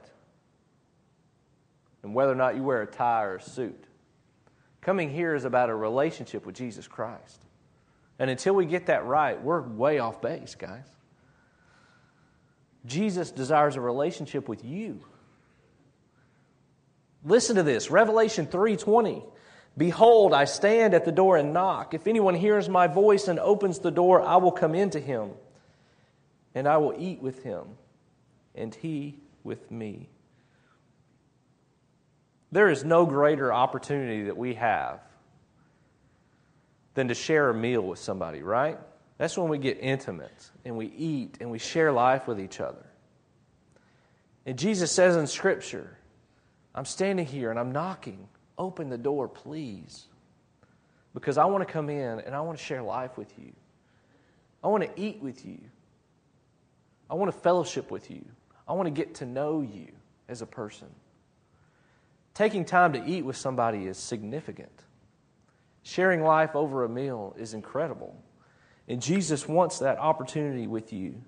and 2.03 2.13
whether 2.13 2.33
or 2.33 2.35
not 2.35 2.57
you 2.57 2.63
wear 2.63 2.81
a 2.81 2.85
tie 2.85 3.23
or 3.23 3.37
a 3.37 3.41
suit. 3.41 3.85
Coming 4.81 5.09
here 5.09 5.33
is 5.33 5.45
about 5.45 5.69
a 5.69 5.75
relationship 5.75 6.45
with 6.45 6.55
Jesus 6.55 6.89
Christ. 6.89 7.39
And 8.19 8.29
until 8.29 8.53
we 8.53 8.65
get 8.65 8.87
that 8.87 9.05
right, 9.05 9.41
we're 9.41 9.61
way 9.61 9.99
off 9.99 10.21
base, 10.21 10.55
guys. 10.55 10.89
Jesus 12.85 13.31
desires 13.31 13.75
a 13.75 13.81
relationship 13.81 14.49
with 14.49 14.63
you. 14.65 14.99
Listen 17.23 17.55
to 17.55 17.63
this, 17.63 17.89
Revelation 17.89 18.47
3:20. 18.47 19.23
Behold, 19.77 20.33
I 20.33 20.45
stand 20.45 20.93
at 20.93 21.05
the 21.05 21.11
door 21.11 21.37
and 21.37 21.53
knock. 21.53 21.93
If 21.93 22.05
anyone 22.05 22.35
hears 22.35 22.69
my 22.69 22.87
voice 22.87 23.27
and 23.27 23.39
opens 23.39 23.79
the 23.79 23.91
door, 23.91 24.21
I 24.21 24.35
will 24.35 24.51
come 24.51 24.75
into 24.75 24.99
him, 24.99 25.31
and 26.53 26.67
I 26.67 26.77
will 26.77 26.93
eat 26.97 27.21
with 27.21 27.43
him, 27.43 27.77
and 28.53 28.75
he 28.75 29.19
with 29.43 29.71
me. 29.71 30.09
There 32.51 32.69
is 32.69 32.83
no 32.83 33.07
greater 33.07 33.51
opportunity 33.51 34.25
that 34.25 34.37
we 34.37 34.53
have 34.55 34.99
than 36.93 37.07
to 37.07 37.15
share 37.15 37.49
a 37.49 37.53
meal 37.53 37.81
with 37.81 37.97
somebody, 37.97 38.43
right? 38.43 38.77
That's 39.23 39.37
when 39.37 39.47
we 39.47 39.57
get 39.57 39.77
intimate 39.79 40.51
and 40.65 40.75
we 40.75 40.87
eat 40.87 41.37
and 41.39 41.49
we 41.49 41.57
share 41.57 41.93
life 41.93 42.27
with 42.27 42.41
each 42.41 42.59
other. 42.59 42.85
And 44.45 44.59
Jesus 44.59 44.91
says 44.91 45.15
in 45.15 45.27
Scripture, 45.27 45.97
I'm 46.75 46.83
standing 46.83 47.25
here 47.25 47.49
and 47.49 47.57
I'm 47.57 47.71
knocking. 47.71 48.27
Open 48.57 48.89
the 48.89 48.97
door, 48.97 49.29
please. 49.29 50.07
Because 51.13 51.37
I 51.37 51.45
want 51.45 51.65
to 51.65 51.71
come 51.71 51.89
in 51.89 52.19
and 52.19 52.35
I 52.35 52.41
want 52.41 52.57
to 52.57 52.63
share 52.65 52.83
life 52.83 53.17
with 53.17 53.31
you. 53.39 53.53
I 54.61 54.67
want 54.67 54.83
to 54.83 55.01
eat 55.01 55.23
with 55.23 55.45
you. 55.45 55.59
I 57.09 57.13
want 57.13 57.31
to 57.31 57.39
fellowship 57.39 57.91
with 57.91 58.11
you. 58.11 58.25
I 58.67 58.73
want 58.73 58.87
to 58.87 58.91
get 58.91 59.15
to 59.15 59.25
know 59.25 59.61
you 59.61 59.87
as 60.27 60.41
a 60.41 60.45
person. 60.45 60.89
Taking 62.33 62.65
time 62.65 62.91
to 62.91 63.05
eat 63.05 63.23
with 63.23 63.37
somebody 63.37 63.85
is 63.85 63.97
significant. 63.97 64.83
Sharing 65.83 66.23
life 66.23 66.57
over 66.57 66.83
a 66.83 66.89
meal 66.89 67.33
is 67.39 67.53
incredible. 67.53 68.21
And 68.87 69.01
Jesus 69.01 69.47
wants 69.47 69.79
that 69.79 69.97
opportunity 69.97 70.67
with 70.67 70.91
you. 70.91 71.21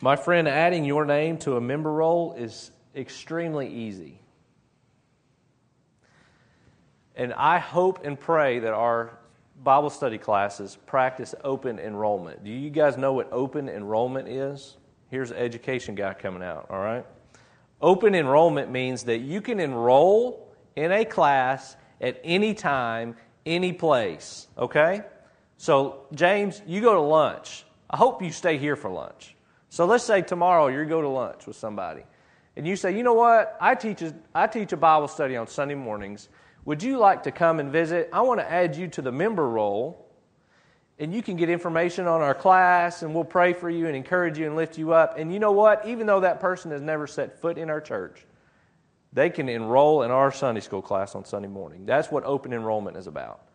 My 0.00 0.16
friend, 0.16 0.46
adding 0.46 0.84
your 0.84 1.06
name 1.06 1.38
to 1.38 1.56
a 1.56 1.60
member 1.60 1.90
roll 1.90 2.34
is 2.34 2.70
extremely 2.94 3.68
easy. 3.68 4.20
And 7.16 7.32
I 7.32 7.58
hope 7.58 8.04
and 8.04 8.18
pray 8.18 8.58
that 8.58 8.74
our 8.74 9.18
Bible 9.62 9.90
study 9.90 10.18
classes 10.18 10.76
practice 10.86 11.34
open 11.42 11.78
enrollment. 11.78 12.44
Do 12.44 12.50
you 12.50 12.70
guys 12.70 12.96
know 12.96 13.12
what 13.12 13.32
open 13.32 13.68
enrollment 13.68 14.28
is? 14.28 14.76
Here's 15.10 15.30
an 15.30 15.36
education 15.38 15.94
guy 15.94 16.12
coming 16.14 16.42
out, 16.42 16.66
all 16.70 16.80
right? 16.80 17.06
Open 17.80 18.14
enrollment 18.14 18.70
means 18.70 19.04
that 19.04 19.18
you 19.18 19.40
can 19.40 19.60
enroll 19.60 20.52
in 20.76 20.90
a 20.90 21.04
class 21.04 21.76
at 22.00 22.20
any 22.24 22.54
time, 22.54 23.16
any 23.46 23.72
place, 23.72 24.48
okay? 24.58 25.02
So, 25.56 26.06
James, 26.14 26.62
you 26.66 26.80
go 26.80 26.94
to 26.94 27.00
lunch. 27.00 27.64
I 27.88 27.96
hope 27.96 28.22
you 28.22 28.32
stay 28.32 28.58
here 28.58 28.76
for 28.76 28.90
lunch. 28.90 29.36
So, 29.68 29.86
let's 29.86 30.04
say 30.04 30.22
tomorrow 30.22 30.68
you 30.68 30.84
go 30.84 31.00
to 31.00 31.08
lunch 31.08 31.46
with 31.46 31.56
somebody, 31.56 32.02
and 32.56 32.66
you 32.66 32.76
say, 32.76 32.96
you 32.96 33.02
know 33.02 33.14
what? 33.14 33.56
I 33.60 33.74
teach 33.74 34.02
a, 34.02 34.14
I 34.34 34.46
teach 34.46 34.72
a 34.72 34.76
Bible 34.76 35.08
study 35.08 35.36
on 35.36 35.46
Sunday 35.46 35.74
mornings. 35.74 36.28
Would 36.64 36.82
you 36.82 36.98
like 36.98 37.24
to 37.24 37.32
come 37.32 37.60
and 37.60 37.70
visit? 37.70 38.08
I 38.12 38.22
want 38.22 38.40
to 38.40 38.50
add 38.50 38.76
you 38.76 38.88
to 38.88 39.02
the 39.02 39.12
member 39.12 39.48
roll, 39.48 40.06
and 40.98 41.12
you 41.14 41.22
can 41.22 41.36
get 41.36 41.50
information 41.50 42.06
on 42.06 42.20
our 42.20 42.34
class, 42.34 43.02
and 43.02 43.14
we'll 43.14 43.24
pray 43.24 43.52
for 43.52 43.68
you 43.68 43.86
and 43.86 43.96
encourage 43.96 44.38
you 44.38 44.46
and 44.46 44.56
lift 44.56 44.78
you 44.78 44.92
up. 44.92 45.18
And 45.18 45.32
you 45.32 45.38
know 45.38 45.52
what? 45.52 45.86
Even 45.86 46.06
though 46.06 46.20
that 46.20 46.40
person 46.40 46.70
has 46.70 46.80
never 46.80 47.06
set 47.06 47.40
foot 47.40 47.58
in 47.58 47.68
our 47.68 47.80
church, 47.80 48.24
they 49.14 49.30
can 49.30 49.48
enroll 49.48 50.02
in 50.02 50.10
our 50.10 50.30
Sunday 50.32 50.60
school 50.60 50.82
class 50.82 51.14
on 51.14 51.24
Sunday 51.24 51.48
morning. 51.48 51.86
That's 51.86 52.10
what 52.10 52.24
open 52.24 52.52
enrollment 52.52 52.96
is 52.96 53.06
about. 53.06 53.46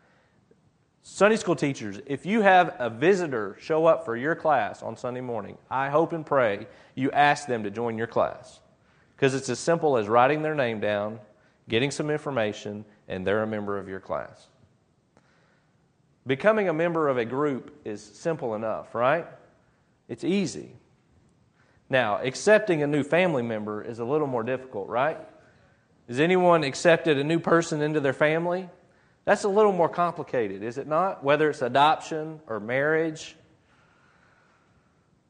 Sunday 1.01 1.37
school 1.37 1.55
teachers, 1.55 1.99
if 2.05 2.25
you 2.25 2.41
have 2.41 2.75
a 2.79 2.89
visitor 2.89 3.57
show 3.59 3.85
up 3.85 4.05
for 4.05 4.15
your 4.15 4.35
class 4.35 4.81
on 4.81 4.95
Sunday 4.95 5.21
morning, 5.21 5.57
I 5.69 5.89
hope 5.89 6.13
and 6.13 6.25
pray 6.25 6.67
you 6.95 7.11
ask 7.11 7.47
them 7.47 7.63
to 7.63 7.71
join 7.71 7.97
your 7.97 8.07
class. 8.07 8.61
Because 9.15 9.33
it's 9.33 9.49
as 9.49 9.59
simple 9.59 9.97
as 9.97 10.07
writing 10.07 10.41
their 10.41 10.55
name 10.55 10.79
down, 10.79 11.19
getting 11.67 11.91
some 11.91 12.09
information, 12.09 12.85
and 13.07 13.27
they're 13.27 13.43
a 13.43 13.47
member 13.47 13.77
of 13.77 13.89
your 13.89 13.99
class. 13.99 14.47
Becoming 16.25 16.69
a 16.69 16.73
member 16.73 17.09
of 17.09 17.17
a 17.17 17.25
group 17.25 17.79
is 17.83 18.01
simple 18.01 18.55
enough, 18.55 18.95
right? 18.95 19.25
It's 20.07 20.23
easy. 20.23 20.71
Now, 21.89 22.17
accepting 22.21 22.83
a 22.83 22.87
new 22.87 23.03
family 23.03 23.41
member 23.41 23.81
is 23.81 23.99
a 23.99 24.05
little 24.05 24.27
more 24.27 24.43
difficult, 24.43 24.87
right? 24.87 25.17
Has 26.09 26.19
anyone 26.19 26.63
accepted 26.63 27.19
a 27.19 27.23
new 27.23 27.39
person 27.39 27.83
into 27.83 27.99
their 27.99 28.13
family? 28.13 28.67
That's 29.25 29.43
a 29.43 29.47
little 29.47 29.71
more 29.71 29.87
complicated, 29.87 30.63
is 30.63 30.79
it 30.79 30.87
not? 30.87 31.23
Whether 31.23 31.51
it's 31.51 31.61
adoption 31.61 32.39
or 32.47 32.59
marriage. 32.59 33.35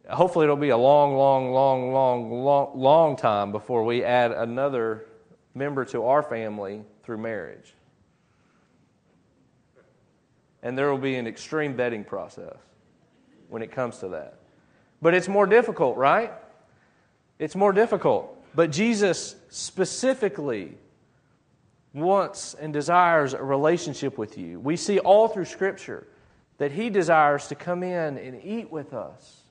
Hopefully, 0.10 0.46
it'll 0.46 0.56
be 0.56 0.70
a 0.70 0.78
long, 0.78 1.18
long, 1.18 1.52
long, 1.52 1.92
long, 1.92 2.32
long, 2.32 2.72
long 2.80 3.18
time 3.18 3.52
before 3.52 3.84
we 3.84 4.06
add 4.06 4.32
another 4.32 5.06
member 5.54 5.84
to 5.84 6.06
our 6.06 6.24
family 6.24 6.86
through 7.04 7.18
marriage. 7.18 7.74
And 10.64 10.78
there 10.78 10.90
will 10.90 10.98
be 10.98 11.16
an 11.16 11.28
extreme 11.28 11.76
vetting 11.76 12.08
process 12.08 12.56
when 13.50 13.62
it 13.62 13.72
comes 13.72 13.98
to 13.98 14.08
that. 14.10 14.40
But 15.02 15.14
it's 15.14 15.28
more 15.28 15.46
difficult, 15.46 15.98
right? 15.98 16.32
It's 17.38 17.56
more 17.56 17.74
difficult. 17.74 18.39
But 18.60 18.72
Jesus 18.72 19.38
specifically 19.48 20.74
wants 21.94 22.56
and 22.56 22.74
desires 22.74 23.34
a 23.34 23.42
relationship 23.42 24.18
with 24.18 24.38
you. 24.38 24.60
We 24.60 24.76
see 24.76 25.00
all 25.00 25.30
through 25.30 25.46
Scripture 25.46 26.06
that 26.58 26.74
He 26.74 26.90
desires 26.90 27.48
to 27.48 27.56
come 27.56 27.84
in 27.84 28.18
and 28.18 28.44
eat 28.44 28.70
with 28.70 28.94
us 28.94 29.44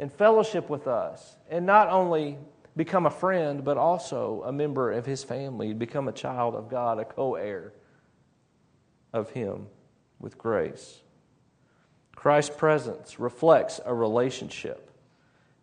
and 0.00 0.12
fellowship 0.12 0.68
with 0.68 0.88
us, 0.88 1.36
and 1.50 1.64
not 1.64 1.88
only 1.90 2.36
become 2.74 3.06
a 3.06 3.10
friend, 3.10 3.62
but 3.64 3.76
also 3.76 4.42
a 4.44 4.50
member 4.50 4.90
of 4.90 5.06
His 5.06 5.22
family, 5.22 5.72
become 5.72 6.08
a 6.08 6.12
child 6.12 6.56
of 6.56 6.68
God, 6.68 6.98
a 6.98 7.04
co 7.04 7.36
heir 7.36 7.72
of 9.12 9.30
Him 9.30 9.68
with 10.18 10.36
grace. 10.36 11.00
Christ's 12.16 12.56
presence 12.56 13.20
reflects 13.20 13.78
a 13.86 13.94
relationship. 13.94 14.91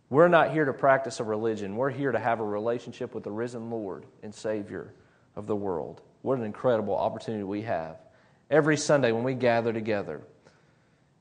We're 0.10 0.28
not 0.28 0.52
here 0.52 0.66
to 0.66 0.74
practice 0.74 1.20
a 1.20 1.24
religion. 1.24 1.76
We're 1.76 1.92
here 1.92 2.12
to 2.12 2.20
have 2.20 2.40
a 2.40 2.44
relationship 2.44 3.14
with 3.14 3.24
the 3.24 3.32
risen 3.32 3.70
Lord 3.70 4.06
and 4.24 4.34
Savior 4.34 4.94
of 5.36 5.46
the 5.46 5.56
world. 5.56 6.02
What 6.24 6.40
an 6.40 6.46
incredible 6.46 6.96
opportunity 6.96 7.44
we 7.44 7.62
have. 7.64 7.98
Every 8.50 8.76
Sunday 8.76 9.12
when 9.12 9.24
we 9.24 9.36
gather 9.36 9.72
together 9.72 10.22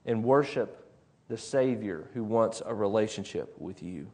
and 0.06 0.24
worship 0.24 0.86
the 1.28 1.36
Savior 1.36 2.08
who 2.14 2.24
wants 2.24 2.62
a 2.64 2.74
relationship 2.74 3.54
with 3.58 3.82
you. 3.82 4.10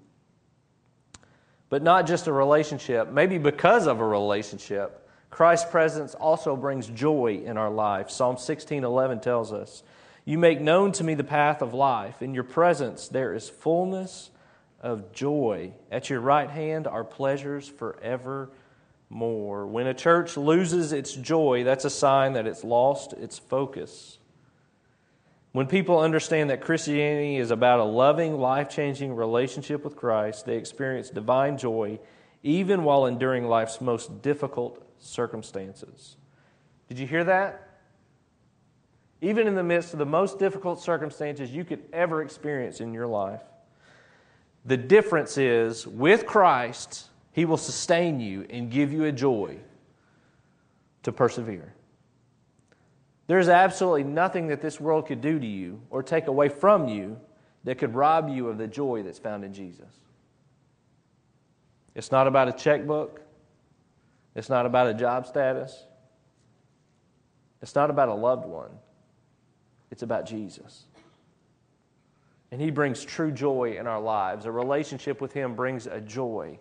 But 1.69 1.83
not 1.83 2.07
just 2.07 2.27
a 2.27 2.33
relationship, 2.33 3.11
maybe 3.11 3.39
because 3.39 3.87
of 3.87 4.01
a 4.01 4.07
relationship, 4.07 5.09
Christ's 5.31 5.71
presence 5.71 6.15
also 6.17 6.57
brings 6.57 6.89
joy 6.89 7.43
in 7.45 7.57
our 7.57 7.71
life. 7.71 8.11
Psalm 8.11 8.37
16:11 8.37 9.21
tells 9.21 9.53
us, 9.53 9.85
"You 10.25 10.39
make 10.39 10.61
known 10.61 10.91
to 10.93 11.05
me 11.05 11.15
the 11.15 11.25
path 11.25 11.63
of 11.63 11.73
life. 11.73 12.23
In 12.23 12.35
your 12.35 12.45
presence 12.45 13.09
there 13.09 13.33
is 13.33 13.49
fullness 13.49 14.31
of 14.85 15.13
joy. 15.13 15.73
At 15.91 16.09
your 16.09 16.21
right 16.21 16.49
hand 16.49 16.87
are 16.87 17.03
pleasures 17.03 17.69
forever." 17.69 18.51
more. 19.15 19.67
When 19.67 19.87
a 19.87 19.95
church 19.95 20.37
loses 20.37 20.93
its 20.93 21.15
joy, 21.15 21.65
that's 21.65 21.85
a 21.85 21.91
sign 21.91 22.35
that 22.35 22.47
it's 22.47 22.65
lost 22.65 23.13
its 23.15 23.39
focus. 23.39 24.19
When 25.53 25.67
people 25.69 26.01
understand 26.01 26.51
that 26.51 26.61
Christianity 26.61 27.37
is 27.37 27.53
about 27.53 27.79
a 27.79 27.85
loving, 27.85 28.39
life 28.39 28.69
changing 28.69 29.15
relationship 29.15 29.85
with 29.85 29.95
Christ, 29.95 30.47
they 30.47 30.57
experience 30.57 31.11
divine 31.11 31.57
joy 31.57 32.01
even 32.43 32.85
while 32.85 33.07
enduring 33.07 33.47
life's 33.47 33.81
most 33.81 34.21
difficult 34.21 34.85
circumstances. 34.99 36.17
Did 36.89 36.99
you 36.99 37.07
hear 37.07 37.25
that? 37.25 37.69
Even 39.23 39.47
in 39.47 39.55
the 39.55 39.63
midst 39.63 39.93
of 39.93 39.99
the 39.99 40.05
most 40.05 40.39
difficult 40.39 40.81
circumstances 40.81 41.53
you 41.53 41.65
could 41.65 41.85
ever 41.93 42.21
experience 42.21 42.81
in 42.81 42.93
your 42.93 43.07
life, 43.07 43.41
the 44.65 44.77
difference 44.77 45.37
is 45.37 45.87
with 45.87 46.27
Christ, 46.27 47.09
he 47.33 47.45
will 47.45 47.57
sustain 47.57 48.21
you 48.21 48.47
and 48.49 48.71
give 48.71 48.93
you 48.93 49.05
a 49.05 49.13
joy 49.13 49.59
to 51.03 51.13
persevere. 51.13 51.75
There's 53.27 53.49
absolutely 53.49 54.05
nothing 54.05 54.49
that 54.49 54.61
this 54.61 54.81
world 54.81 55.07
could 55.07 55.21
do 55.21 55.39
to 55.39 55.47
you 55.47 55.81
or 55.91 56.03
take 56.03 56.27
away 56.27 56.49
from 56.49 56.89
you 56.89 57.19
that 57.65 57.79
could 57.79 57.95
rob 57.95 58.29
you 58.29 58.49
of 58.49 58.59
the 58.59 58.67
joy 58.67 59.03
that's 59.03 59.19
found 59.19 59.45
in 59.45 59.55
Jesus. 59.55 59.93
It's 61.95 62.11
not 62.11 62.27
about 62.27 62.49
a 62.49 62.53
checkbook. 62.53 63.21
It's 64.35 64.49
not 64.49 64.67
about 64.67 64.89
a 64.89 64.95
job 64.95 65.27
status. 65.27 65.87
It's 67.63 67.75
not 67.75 67.89
about 67.89 68.09
a 68.09 68.15
loved 68.15 68.47
one. 68.47 68.71
It's 69.91 70.03
about 70.03 70.27
Jesus. 70.27 70.85
And 72.55 72.63
He 72.63 72.71
brings 72.71 73.05
true 73.05 73.33
joy 73.33 73.79
in 73.81 73.89
our 73.89 74.01
lives. 74.01 74.47
A 74.47 74.53
relationship 74.53 75.21
with 75.21 75.33
Him 75.33 75.57
brings 75.57 75.89
a 75.89 76.01
joy 76.01 76.61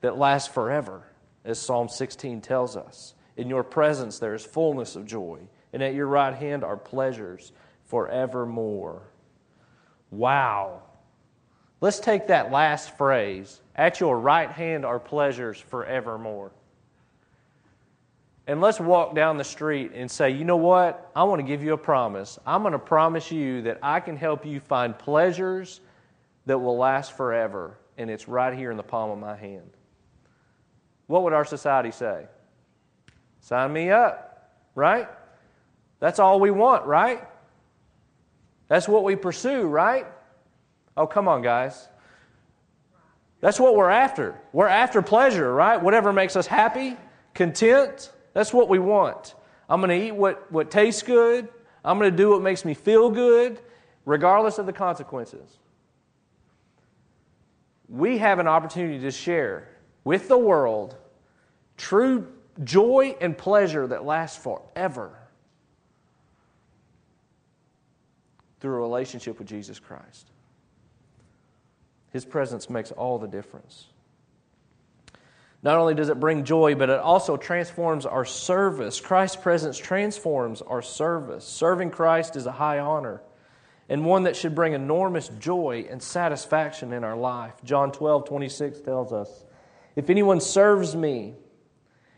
that 0.00 0.16
lasts 0.16 0.48
forever, 0.48 1.02
as 1.44 1.58
Psalm 1.58 1.90
16 1.90 2.40
tells 2.40 2.78
us. 2.78 3.12
In 3.36 3.50
your 3.50 3.62
presence 3.62 4.18
there 4.18 4.32
is 4.32 4.42
fullness 4.42 4.96
of 4.96 5.04
joy, 5.04 5.40
and 5.74 5.82
at 5.82 5.92
your 5.92 6.06
right 6.06 6.34
hand 6.34 6.64
are 6.64 6.78
pleasures 6.78 7.52
forevermore. 7.84 9.02
Wow. 10.10 10.80
Let's 11.82 12.00
take 12.00 12.28
that 12.28 12.50
last 12.50 12.96
phrase 12.96 13.60
at 13.76 14.00
your 14.00 14.18
right 14.18 14.50
hand 14.50 14.86
are 14.86 14.98
pleasures 14.98 15.60
forevermore. 15.60 16.52
And 18.46 18.60
let's 18.60 18.80
walk 18.80 19.14
down 19.14 19.36
the 19.36 19.44
street 19.44 19.92
and 19.94 20.10
say, 20.10 20.30
you 20.30 20.44
know 20.44 20.56
what? 20.56 21.10
I 21.14 21.22
want 21.24 21.40
to 21.40 21.46
give 21.46 21.62
you 21.62 21.74
a 21.74 21.78
promise. 21.78 22.38
I'm 22.44 22.62
going 22.62 22.72
to 22.72 22.78
promise 22.78 23.30
you 23.30 23.62
that 23.62 23.78
I 23.82 24.00
can 24.00 24.16
help 24.16 24.44
you 24.44 24.58
find 24.60 24.98
pleasures 24.98 25.80
that 26.46 26.58
will 26.58 26.76
last 26.76 27.16
forever, 27.16 27.78
and 27.96 28.10
it's 28.10 28.26
right 28.26 28.52
here 28.52 28.70
in 28.70 28.76
the 28.76 28.82
palm 28.82 29.10
of 29.10 29.18
my 29.18 29.36
hand 29.36 29.70
what 31.12 31.24
would 31.24 31.34
our 31.34 31.44
society 31.44 31.90
say? 31.90 32.26
Sign 33.40 33.70
me 33.70 33.90
up, 33.90 34.50
right? 34.74 35.08
That's 36.00 36.18
all 36.18 36.40
we 36.40 36.50
want, 36.50 36.86
right? 36.86 37.22
That's 38.68 38.88
what 38.88 39.04
we 39.04 39.14
pursue, 39.16 39.64
right? 39.64 40.06
Oh, 40.96 41.06
come 41.06 41.28
on, 41.28 41.42
guys. 41.42 41.86
That's 43.42 43.60
what 43.60 43.76
we're 43.76 43.90
after. 43.90 44.40
We're 44.54 44.68
after 44.68 45.02
pleasure, 45.02 45.52
right? 45.52 45.82
Whatever 45.82 46.14
makes 46.14 46.34
us 46.34 46.46
happy, 46.46 46.96
content, 47.34 48.10
that's 48.32 48.52
what 48.52 48.68
we 48.68 48.78
want. 48.78 49.34
I'm 49.68 49.80
going 49.80 49.98
to 49.98 50.06
eat 50.06 50.12
what, 50.12 50.50
what 50.50 50.70
tastes 50.70 51.02
good. 51.02 51.48
I'm 51.84 51.98
going 51.98 52.10
to 52.10 52.16
do 52.16 52.30
what 52.30 52.42
makes 52.42 52.64
me 52.64 52.74
feel 52.74 53.10
good, 53.10 53.60
regardless 54.04 54.58
of 54.58 54.66
the 54.66 54.72
consequences. 54.72 55.58
We 57.88 58.18
have 58.18 58.38
an 58.38 58.46
opportunity 58.46 58.98
to 59.00 59.10
share 59.10 59.68
with 60.04 60.28
the 60.28 60.38
world 60.38 60.96
True 61.82 62.28
joy 62.62 63.16
and 63.20 63.36
pleasure 63.36 63.88
that 63.88 64.04
lasts 64.04 64.40
forever 64.40 65.18
through 68.60 68.74
a 68.74 68.78
relationship 68.78 69.38
with 69.38 69.48
Jesus 69.48 69.80
Christ. 69.80 70.28
His 72.10 72.24
presence 72.24 72.70
makes 72.70 72.92
all 72.92 73.18
the 73.18 73.26
difference. 73.26 73.86
Not 75.62 75.78
only 75.78 75.94
does 75.94 76.08
it 76.08 76.18
bring 76.18 76.44
joy, 76.44 76.74
but 76.74 76.90
it 76.90 76.98
also 76.98 77.36
transforms 77.36 78.04
our 78.04 78.24
service. 78.24 79.00
Christ's 79.00 79.36
presence 79.36 79.78
transforms 79.78 80.60
our 80.60 80.82
service. 80.82 81.44
Serving 81.44 81.90
Christ 81.90 82.34
is 82.36 82.46
a 82.46 82.52
high 82.52 82.80
honor 82.80 83.22
and 83.88 84.04
one 84.04 84.22
that 84.22 84.36
should 84.36 84.54
bring 84.54 84.72
enormous 84.72 85.28
joy 85.28 85.86
and 85.90 86.02
satisfaction 86.02 86.92
in 86.92 87.04
our 87.04 87.16
life. 87.16 87.52
John 87.62 87.92
12, 87.92 88.26
26 88.26 88.80
tells 88.80 89.12
us 89.12 89.44
If 89.96 90.08
anyone 90.08 90.40
serves 90.40 90.96
me, 90.96 91.34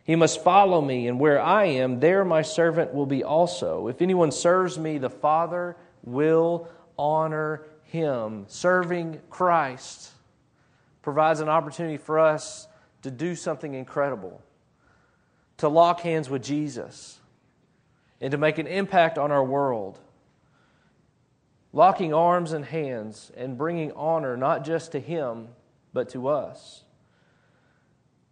he 0.04 0.16
must 0.16 0.44
follow 0.44 0.80
me, 0.80 1.09
and 1.09 1.18
where 1.18 1.40
I 1.40 1.64
am, 1.64 1.98
there 1.98 2.24
my 2.24 2.42
servant 2.42 2.94
will 2.94 3.07
be 3.07 3.24
also. 3.24 3.88
If 3.88 4.02
anyone 4.02 4.30
serves 4.30 4.78
me, 4.78 4.98
the 4.98 5.11
Father 5.11 5.76
will 6.04 6.68
honor 6.98 7.66
him. 7.83 8.44
Serving 8.48 9.20
Christ 9.28 10.11
provides 11.02 11.40
an 11.40 11.48
opportunity 11.48 11.96
for 11.96 12.20
us 12.20 12.68
to 13.04 13.10
do 13.10 13.36
something 13.36 13.74
incredible, 13.74 14.40
to 15.58 15.68
lock 15.68 16.00
hands 16.00 16.30
with 16.30 16.42
Jesus, 16.42 17.20
and 18.18 18.30
to 18.30 18.38
make 18.38 18.56
an 18.56 18.66
impact 18.66 19.18
on 19.18 19.30
our 19.30 19.44
world. 19.44 19.98
Locking 21.74 22.14
arms 22.14 22.54
and 22.54 22.64
hands 22.64 23.30
and 23.36 23.58
bringing 23.58 23.92
honor 23.92 24.38
not 24.38 24.64
just 24.64 24.92
to 24.92 25.00
Him, 25.00 25.48
but 25.92 26.08
to 26.10 26.28
us. 26.28 26.84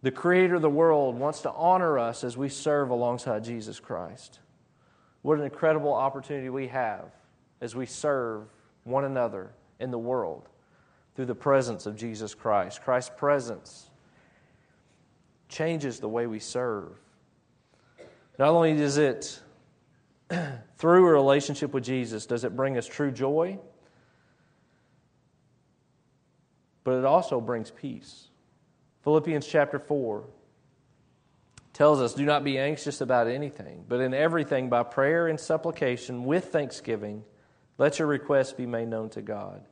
The 0.01 0.09
Creator 0.09 0.55
of 0.55 0.63
the 0.63 0.71
world 0.71 1.19
wants 1.19 1.41
to 1.41 1.51
honor 1.51 1.99
us 1.99 2.23
as 2.23 2.35
we 2.35 2.49
serve 2.49 2.89
alongside 2.89 3.43
Jesus 3.43 3.79
Christ. 3.79 4.39
What 5.21 5.37
an 5.37 5.45
incredible 5.45 5.93
opportunity 5.93 6.49
we 6.49 6.69
have 6.69 7.11
as 7.61 7.75
we 7.75 7.85
serve 7.85 8.47
one 8.85 9.05
another 9.05 9.51
in 9.79 9.91
the 9.91 9.99
world 9.99 10.49
through 11.15 11.27
the 11.27 11.35
presence 11.35 11.85
of 11.85 11.95
Jesus 11.95 12.33
Christ. 12.33 12.81
Christ's 12.81 13.11
presence 13.15 13.91
changes 15.49 15.99
the 15.99 16.09
way 16.09 16.27
we 16.27 16.39
serve. 16.39 16.91
Not 18.39 18.49
only 18.49 18.75
does 18.75 18.97
it, 18.97 19.39
through 20.77 21.07
a 21.07 21.11
relationship 21.11 21.73
with 21.73 21.83
Jesus, 21.83 22.25
does 22.25 22.43
it 22.43 22.55
bring 22.55 22.77
us 22.77 22.87
true 22.87 23.11
joy, 23.11 23.59
but 26.83 26.97
it 26.97 27.05
also 27.05 27.39
brings 27.39 27.71
peace. 27.71 28.27
Philippians 29.03 29.45
chapter 29.45 29.79
4 29.79 30.23
tells 31.73 32.01
us 32.01 32.13
do 32.13 32.25
not 32.25 32.43
be 32.43 32.57
anxious 32.57 33.01
about 33.01 33.27
anything, 33.27 33.83
but 33.87 33.99
in 33.99 34.13
everything 34.13 34.69
by 34.69 34.83
prayer 34.83 35.27
and 35.27 35.39
supplication 35.39 36.25
with 36.25 36.45
thanksgiving, 36.45 37.23
let 37.77 37.99
your 37.99 38.07
requests 38.07 38.53
be 38.53 38.65
made 38.65 38.87
known 38.87 39.09
to 39.09 39.21
God. 39.21 39.63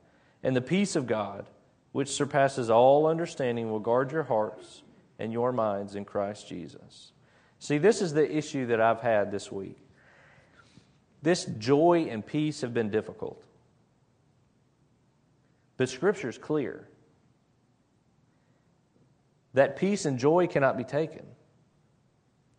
And 0.43 0.55
the 0.55 0.61
peace 0.61 0.95
of 0.95 1.07
God, 1.07 1.45
which 1.91 2.09
surpasses 2.09 2.69
all 2.69 3.05
understanding, 3.05 3.71
will 3.71 3.79
guard 3.79 4.11
your 4.11 4.23
hearts 4.23 4.81
and 5.21 5.31
your 5.31 5.51
minds 5.51 5.95
in 5.95 6.03
Christ 6.03 6.47
Jesus. 6.47 7.11
See, 7.59 7.77
this 7.77 8.01
is 8.01 8.13
the 8.13 8.35
issue 8.35 8.65
that 8.67 8.81
I've 8.81 9.01
had 9.01 9.31
this 9.31 9.51
week. 9.51 9.77
This 11.21 11.45
joy 11.45 12.07
and 12.09 12.25
peace 12.25 12.61
have 12.61 12.73
been 12.73 12.89
difficult. 12.89 13.43
But 15.77 15.89
Scripture 15.89 16.29
is 16.29 16.39
clear 16.39 16.87
that 19.53 19.75
peace 19.75 20.05
and 20.05 20.17
joy 20.17 20.47
cannot 20.47 20.75
be 20.75 20.83
taken 20.83 21.25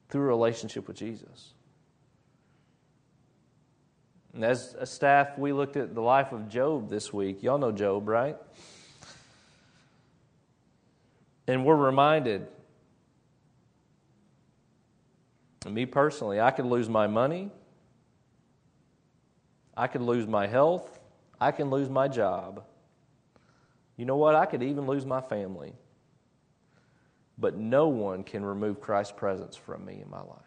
through 0.08 0.22
a 0.22 0.26
relationship 0.26 0.86
with 0.86 0.96
Jesus. 0.96 1.54
And 4.34 4.44
as 4.44 4.76
a 4.78 4.86
staff, 4.86 5.36
we 5.36 5.52
looked 5.52 5.76
at 5.76 5.94
the 5.94 6.00
life 6.00 6.30
of 6.32 6.48
Job 6.48 6.88
this 6.88 7.12
week. 7.12 7.42
Y'all 7.42 7.58
know 7.58 7.72
Job, 7.72 8.08
right? 8.08 8.36
And 11.52 11.66
we're 11.66 11.76
reminded, 11.76 12.46
me 15.68 15.84
personally, 15.84 16.40
I 16.40 16.50
could 16.50 16.64
lose 16.64 16.88
my 16.88 17.06
money, 17.06 17.50
I 19.76 19.86
could 19.86 20.00
lose 20.00 20.26
my 20.26 20.46
health, 20.46 20.98
I 21.38 21.52
can 21.52 21.68
lose 21.68 21.90
my 21.90 22.08
job. 22.08 22.64
You 23.98 24.06
know 24.06 24.16
what? 24.16 24.34
I 24.34 24.46
could 24.46 24.62
even 24.62 24.86
lose 24.86 25.04
my 25.04 25.20
family. 25.20 25.74
But 27.36 27.58
no 27.58 27.88
one 27.88 28.24
can 28.24 28.42
remove 28.42 28.80
Christ's 28.80 29.12
presence 29.12 29.54
from 29.54 29.84
me 29.84 30.00
in 30.02 30.08
my 30.08 30.22
life. 30.22 30.38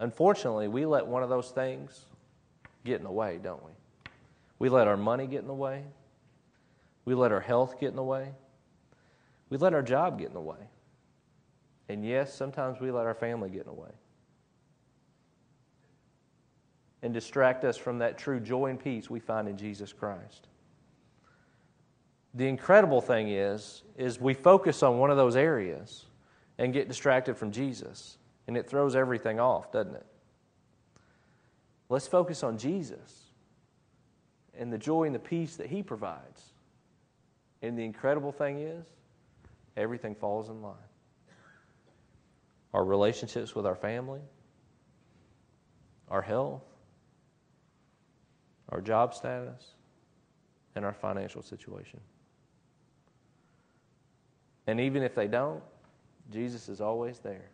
Unfortunately, 0.00 0.66
we 0.66 0.86
let 0.86 1.06
one 1.06 1.22
of 1.22 1.28
those 1.28 1.52
things 1.52 2.06
get 2.84 2.98
in 2.98 3.04
the 3.04 3.12
way, 3.12 3.38
don't 3.40 3.64
we? 3.64 3.70
We 4.58 4.68
let 4.70 4.88
our 4.88 4.96
money 4.96 5.28
get 5.28 5.42
in 5.42 5.46
the 5.46 5.54
way. 5.54 5.84
We 7.10 7.16
let 7.16 7.32
our 7.32 7.40
health 7.40 7.80
get 7.80 7.88
in 7.88 7.96
the 7.96 8.04
way. 8.04 8.28
We 9.48 9.56
let 9.56 9.74
our 9.74 9.82
job 9.82 10.16
get 10.16 10.28
in 10.28 10.32
the 10.32 10.40
way. 10.40 10.68
And 11.88 12.04
yes, 12.06 12.32
sometimes 12.32 12.78
we 12.78 12.92
let 12.92 13.04
our 13.04 13.16
family 13.16 13.50
get 13.50 13.62
in 13.62 13.66
the 13.66 13.72
way. 13.72 13.90
And 17.02 17.12
distract 17.12 17.64
us 17.64 17.76
from 17.76 17.98
that 17.98 18.16
true 18.16 18.38
joy 18.38 18.66
and 18.66 18.78
peace 18.78 19.10
we 19.10 19.18
find 19.18 19.48
in 19.48 19.56
Jesus 19.56 19.92
Christ. 19.92 20.46
The 22.34 22.46
incredible 22.46 23.00
thing 23.00 23.30
is, 23.30 23.82
is 23.98 24.20
we 24.20 24.32
focus 24.32 24.84
on 24.84 24.98
one 25.00 25.10
of 25.10 25.16
those 25.16 25.34
areas 25.34 26.06
and 26.58 26.72
get 26.72 26.86
distracted 26.86 27.36
from 27.36 27.50
Jesus. 27.50 28.18
And 28.46 28.56
it 28.56 28.68
throws 28.68 28.94
everything 28.94 29.40
off, 29.40 29.72
doesn't 29.72 29.96
it? 29.96 30.06
Let's 31.88 32.06
focus 32.06 32.44
on 32.44 32.56
Jesus 32.56 33.32
and 34.56 34.72
the 34.72 34.78
joy 34.78 35.06
and 35.06 35.14
the 35.16 35.18
peace 35.18 35.56
that 35.56 35.66
He 35.66 35.82
provides. 35.82 36.49
And 37.62 37.78
the 37.78 37.84
incredible 37.84 38.32
thing 38.32 38.60
is, 38.60 38.86
everything 39.76 40.14
falls 40.14 40.48
in 40.48 40.62
line. 40.62 40.74
Our 42.72 42.84
relationships 42.84 43.54
with 43.54 43.66
our 43.66 43.74
family, 43.74 44.20
our 46.08 46.22
health, 46.22 46.62
our 48.70 48.80
job 48.80 49.14
status, 49.14 49.74
and 50.74 50.84
our 50.84 50.94
financial 50.94 51.42
situation. 51.42 52.00
And 54.66 54.80
even 54.80 55.02
if 55.02 55.14
they 55.14 55.26
don't, 55.26 55.62
Jesus 56.30 56.68
is 56.68 56.80
always 56.80 57.18
there 57.18 57.50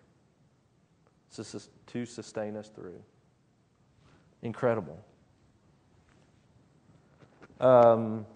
to 1.34 2.06
sustain 2.06 2.56
us 2.56 2.68
through. 2.68 3.02
Incredible. 4.42 4.98
Um, 7.58 8.26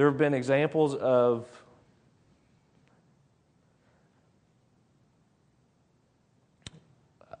there 0.00 0.08
have 0.08 0.16
been 0.16 0.32
examples 0.32 0.94
of 0.94 1.44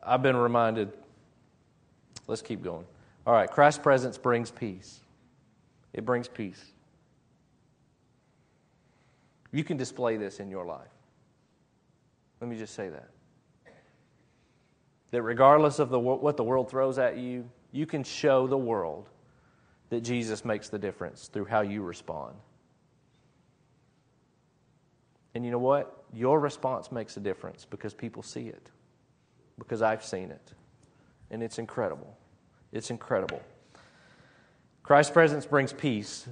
I've 0.02 0.22
been 0.22 0.36
reminded. 0.36 0.92
Let's 2.26 2.42
keep 2.42 2.62
going. 2.62 2.84
All 3.26 3.32
right, 3.32 3.50
Christ's 3.50 3.80
presence 3.80 4.18
brings 4.18 4.50
peace. 4.50 5.00
It 5.94 6.04
brings 6.04 6.28
peace. 6.28 6.62
You 9.52 9.64
can 9.64 9.78
display 9.78 10.18
this 10.18 10.38
in 10.38 10.50
your 10.50 10.66
life. 10.66 10.92
Let 12.42 12.50
me 12.50 12.58
just 12.58 12.74
say 12.74 12.90
that. 12.90 13.08
That 15.12 15.22
regardless 15.22 15.78
of 15.78 15.88
the, 15.88 15.98
what 15.98 16.36
the 16.36 16.44
world 16.44 16.68
throws 16.68 16.98
at 16.98 17.16
you, 17.16 17.48
you 17.72 17.86
can 17.86 18.04
show 18.04 18.46
the 18.46 18.58
world 18.58 19.08
that 19.88 20.02
Jesus 20.02 20.44
makes 20.44 20.68
the 20.68 20.78
difference 20.78 21.28
through 21.28 21.46
how 21.46 21.62
you 21.62 21.80
respond. 21.80 22.34
And 25.34 25.44
you 25.44 25.50
know 25.50 25.58
what? 25.58 26.04
Your 26.12 26.40
response 26.40 26.90
makes 26.90 27.16
a 27.16 27.20
difference 27.20 27.66
because 27.68 27.94
people 27.94 28.22
see 28.22 28.48
it, 28.48 28.70
because 29.58 29.82
I've 29.82 30.04
seen 30.04 30.30
it. 30.30 30.52
And 31.30 31.42
it's 31.42 31.58
incredible. 31.58 32.16
It's 32.72 32.90
incredible. 32.90 33.40
Christ's 34.82 35.12
presence 35.12 35.46
brings 35.46 35.72
peace, 35.72 36.26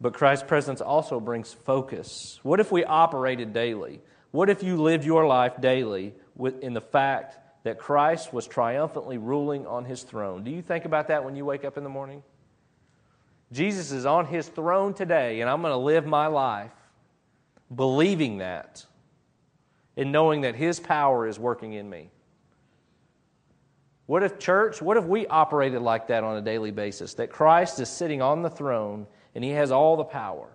but 0.00 0.14
Christ's 0.14 0.44
presence 0.46 0.80
also 0.80 1.20
brings 1.20 1.52
focus. 1.52 2.40
What 2.42 2.58
if 2.58 2.72
we 2.72 2.84
operated 2.84 3.52
daily? 3.52 4.00
What 4.32 4.50
if 4.50 4.62
you 4.62 4.76
lived 4.76 5.04
your 5.04 5.26
life 5.26 5.60
daily 5.60 6.14
in 6.60 6.72
the 6.74 6.80
fact 6.80 7.38
that 7.64 7.78
Christ 7.78 8.32
was 8.32 8.48
triumphantly 8.48 9.18
ruling 9.18 9.66
on 9.66 9.84
his 9.84 10.02
throne? 10.02 10.42
Do 10.42 10.50
you 10.50 10.62
think 10.62 10.84
about 10.84 11.08
that 11.08 11.24
when 11.24 11.36
you 11.36 11.44
wake 11.44 11.64
up 11.64 11.76
in 11.76 11.84
the 11.84 11.90
morning? 11.90 12.24
Jesus 13.52 13.92
is 13.92 14.06
on 14.06 14.26
his 14.26 14.48
throne 14.48 14.94
today, 14.94 15.40
and 15.40 15.48
I'm 15.50 15.60
going 15.60 15.72
to 15.72 15.76
live 15.76 16.06
my 16.06 16.26
life 16.26 16.72
believing 17.74 18.38
that 18.38 18.84
and 19.96 20.12
knowing 20.12 20.42
that 20.42 20.54
his 20.54 20.80
power 20.80 21.26
is 21.26 21.38
working 21.38 21.72
in 21.72 21.88
me. 21.88 22.10
What 24.06 24.22
if 24.22 24.38
church, 24.38 24.82
what 24.82 24.96
if 24.96 25.04
we 25.04 25.26
operated 25.26 25.80
like 25.80 26.08
that 26.08 26.24
on 26.24 26.36
a 26.36 26.42
daily 26.42 26.70
basis? 26.70 27.14
That 27.14 27.30
Christ 27.30 27.80
is 27.80 27.88
sitting 27.88 28.20
on 28.20 28.42
the 28.42 28.50
throne 28.50 29.06
and 29.34 29.42
he 29.42 29.50
has 29.50 29.70
all 29.70 29.96
the 29.96 30.04
power. 30.04 30.48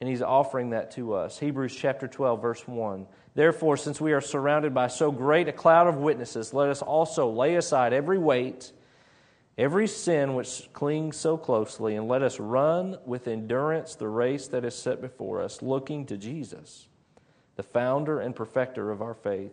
And 0.00 0.08
he's 0.08 0.22
offering 0.22 0.70
that 0.70 0.92
to 0.92 1.14
us. 1.14 1.38
Hebrews 1.38 1.74
chapter 1.74 2.06
12, 2.06 2.40
verse 2.40 2.68
1. 2.68 3.06
Therefore, 3.34 3.76
since 3.76 4.00
we 4.00 4.12
are 4.12 4.20
surrounded 4.20 4.74
by 4.74 4.88
so 4.88 5.10
great 5.10 5.48
a 5.48 5.52
cloud 5.52 5.86
of 5.86 5.96
witnesses, 5.96 6.52
let 6.54 6.68
us 6.68 6.82
also 6.82 7.30
lay 7.30 7.56
aside 7.56 7.92
every 7.92 8.18
weight, 8.18 8.72
every 9.58 9.88
sin 9.88 10.34
which 10.34 10.68
clings 10.72 11.16
so 11.16 11.36
closely, 11.36 11.96
and 11.96 12.08
let 12.08 12.22
us 12.22 12.40
run 12.40 12.96
with 13.04 13.28
endurance 13.28 13.94
the 13.94 14.08
race 14.08 14.46
that 14.48 14.64
is 14.64 14.74
set 14.74 15.00
before 15.00 15.42
us, 15.42 15.60
looking 15.60 16.06
to 16.06 16.16
Jesus, 16.16 16.88
the 17.56 17.62
founder 17.62 18.20
and 18.20 18.34
perfecter 18.34 18.90
of 18.90 19.02
our 19.02 19.14
faith, 19.14 19.52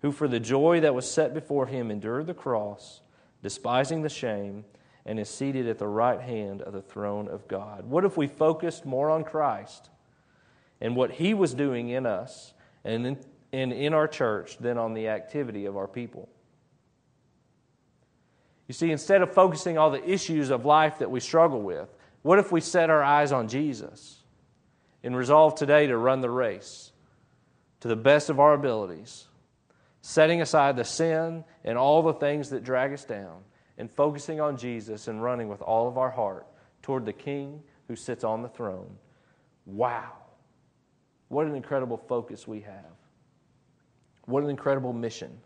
who 0.00 0.10
for 0.10 0.26
the 0.26 0.40
joy 0.40 0.80
that 0.80 0.94
was 0.94 1.08
set 1.08 1.34
before 1.34 1.66
him 1.66 1.90
endured 1.90 2.26
the 2.26 2.34
cross, 2.34 3.02
despising 3.42 4.02
the 4.02 4.08
shame 4.08 4.64
and 5.04 5.18
is 5.18 5.28
seated 5.28 5.66
at 5.66 5.78
the 5.78 5.86
right 5.86 6.20
hand 6.20 6.62
of 6.62 6.72
the 6.72 6.82
throne 6.82 7.28
of 7.28 7.48
God. 7.48 7.84
What 7.86 8.04
if 8.04 8.16
we 8.16 8.26
focused 8.26 8.86
more 8.86 9.10
on 9.10 9.24
Christ 9.24 9.90
and 10.80 10.94
what 10.94 11.12
He 11.12 11.34
was 11.34 11.54
doing 11.54 11.88
in 11.88 12.06
us 12.06 12.54
and 12.84 13.06
in, 13.06 13.18
and 13.52 13.72
in 13.72 13.94
our 13.94 14.08
church 14.08 14.58
than 14.58 14.78
on 14.78 14.94
the 14.94 15.08
activity 15.08 15.66
of 15.66 15.76
our 15.76 15.88
people? 15.88 16.28
You 18.68 18.74
see, 18.74 18.90
instead 18.90 19.22
of 19.22 19.32
focusing 19.32 19.76
all 19.76 19.90
the 19.90 20.08
issues 20.08 20.50
of 20.50 20.64
life 20.64 20.98
that 20.98 21.10
we 21.10 21.20
struggle 21.20 21.60
with, 21.60 21.88
what 22.22 22.38
if 22.38 22.52
we 22.52 22.60
set 22.60 22.90
our 22.90 23.02
eyes 23.02 23.32
on 23.32 23.48
Jesus 23.48 24.18
and 25.02 25.16
resolve 25.16 25.54
today 25.54 25.86
to 25.88 25.96
run 25.96 26.20
the 26.20 26.30
race 26.30 26.92
to 27.80 27.88
the 27.88 27.96
best 27.96 28.30
of 28.30 28.38
our 28.38 28.54
abilities, 28.54 29.26
setting 30.00 30.40
aside 30.40 30.76
the 30.76 30.84
sin 30.84 31.44
and 31.64 31.76
all 31.76 32.02
the 32.02 32.12
things 32.12 32.50
that 32.50 32.64
drag 32.64 32.92
us 32.92 33.04
down? 33.04 33.42
and 33.78 33.90
focusing 33.90 34.40
on 34.40 34.56
Jesus 34.56 35.08
and 35.08 35.22
running 35.22 35.48
with 35.48 35.62
all 35.62 35.88
of 35.88 35.98
our 35.98 36.10
heart 36.10 36.46
toward 36.82 37.04
the 37.04 37.12
King 37.12 37.62
who 37.88 37.96
sits 37.96 38.24
on 38.24 38.42
the 38.42 38.48
throne. 38.48 38.96
Wow. 39.66 40.12
What 41.28 41.46
an 41.46 41.54
incredible 41.54 41.96
focus 41.96 42.46
we 42.46 42.60
have. 42.60 42.94
What 44.26 44.44
an 44.44 44.50
incredible 44.50 44.92
mission. 44.92 45.36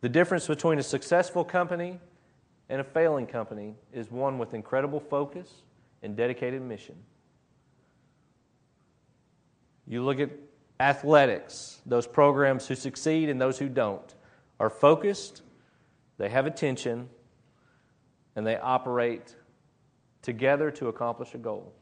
The 0.00 0.08
difference 0.08 0.46
between 0.46 0.78
a 0.78 0.82
successful 0.82 1.44
company 1.44 1.98
and 2.68 2.80
a 2.80 2.84
failing 2.84 3.26
company 3.26 3.74
is 3.92 4.10
one 4.10 4.38
with 4.38 4.54
incredible 4.54 5.00
focus 5.00 5.62
and 6.02 6.16
dedicated 6.16 6.62
mission. 6.62 6.96
You 9.86 10.04
look 10.04 10.20
at 10.20 10.30
athletics, 10.78 11.80
those 11.86 12.06
programs 12.06 12.68
who 12.68 12.74
succeed 12.74 13.28
and 13.28 13.40
those 13.40 13.58
who 13.58 13.68
don't 13.68 14.14
are 14.60 14.70
focused 14.70 15.42
they 16.18 16.28
have 16.28 16.46
attention, 16.46 17.08
and 18.34 18.46
they 18.46 18.56
operate 18.58 19.36
together 20.20 20.70
to 20.72 20.88
accomplish 20.88 21.34
a 21.34 21.38
goal. 21.38 21.72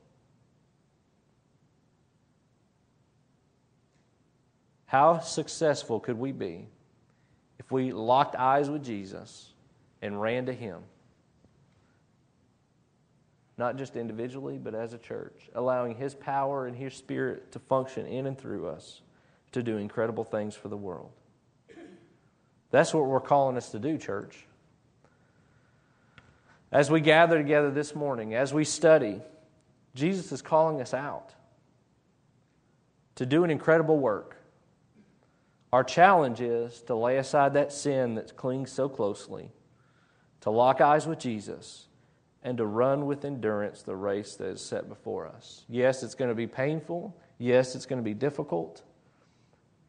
How 4.85 5.19
successful 5.19 5.99
could 5.99 6.19
we 6.19 6.33
be 6.33 6.69
if 7.59 7.71
we 7.71 7.93
locked 7.93 8.37
eyes 8.37 8.69
with 8.69 8.85
Jesus 8.85 9.53
and 10.03 10.21
ran 10.21 10.47
to 10.47 10.53
Him? 10.53 10.81
Not 13.59 13.77
just 13.77 13.97
individually, 13.97 14.59
but 14.59 14.75
as 14.75 14.93
a 14.93 14.99
church, 14.99 15.49
allowing 15.55 15.95
His 15.95 16.15
power 16.15 16.67
and 16.67 16.77
His 16.77 16.95
Spirit 16.95 17.53
to 17.53 17.59
function 17.59 18.07
in 18.07 18.27
and 18.27 18.39
through 18.39 18.69
us 18.69 19.01
to 19.53 19.63
do 19.63 19.79
incredible 19.79 20.25
things 20.25 20.55
for 20.55 20.69
the 20.69 20.77
world. 20.77 21.11
That's 22.71 22.93
what 22.93 23.07
we're 23.07 23.21
calling 23.21 23.57
us 23.57 23.71
to 23.71 23.79
do, 23.79 23.97
church. 23.97 24.47
As 26.71 26.91
we 26.91 27.01
gather 27.01 27.39
together 27.39 27.71
this 27.71 27.95
morning, 27.95 28.35
as 28.35 28.53
we 28.53 28.65
study, 28.65 29.23
Jesus 29.95 30.33
is 30.33 30.43
calling 30.43 30.81
us 30.81 30.93
out 30.93 31.33
to 33.15 33.25
do 33.25 33.45
an 33.45 33.51
incredible 33.51 33.99
work. 33.99 34.37
Our 35.73 35.85
challenge 35.85 36.41
is 36.41 36.83
to 36.83 36.95
lay 36.95 37.19
aside 37.19 37.55
that 37.55 37.73
sin 37.73 38.15
that 38.15 38.37
clings 38.37 38.71
so 38.71 38.89
closely, 38.89 39.51
to 40.43 40.51
lock 40.51 40.81
eyes 40.81 41.07
with 41.07 41.19
Jesus, 41.19 41.89
and 42.43 42.59
to 42.59 42.67
run 42.67 43.07
with 43.07 43.25
endurance 43.25 43.83
the 43.83 43.97
race 43.97 44.37
that 44.37 44.47
is 44.47 44.61
set 44.61 44.89
before 44.89 45.27
us. 45.27 45.65
Yes, 45.69 46.03
it's 46.03 46.15
going 46.15 46.29
to 46.31 46.35
be 46.35 46.47
painful. 46.47 47.17
Yes, 47.39 47.75
it's 47.75 47.87
going 47.87 47.99
to 47.99 48.05
be 48.05 48.15
difficult, 48.15 48.83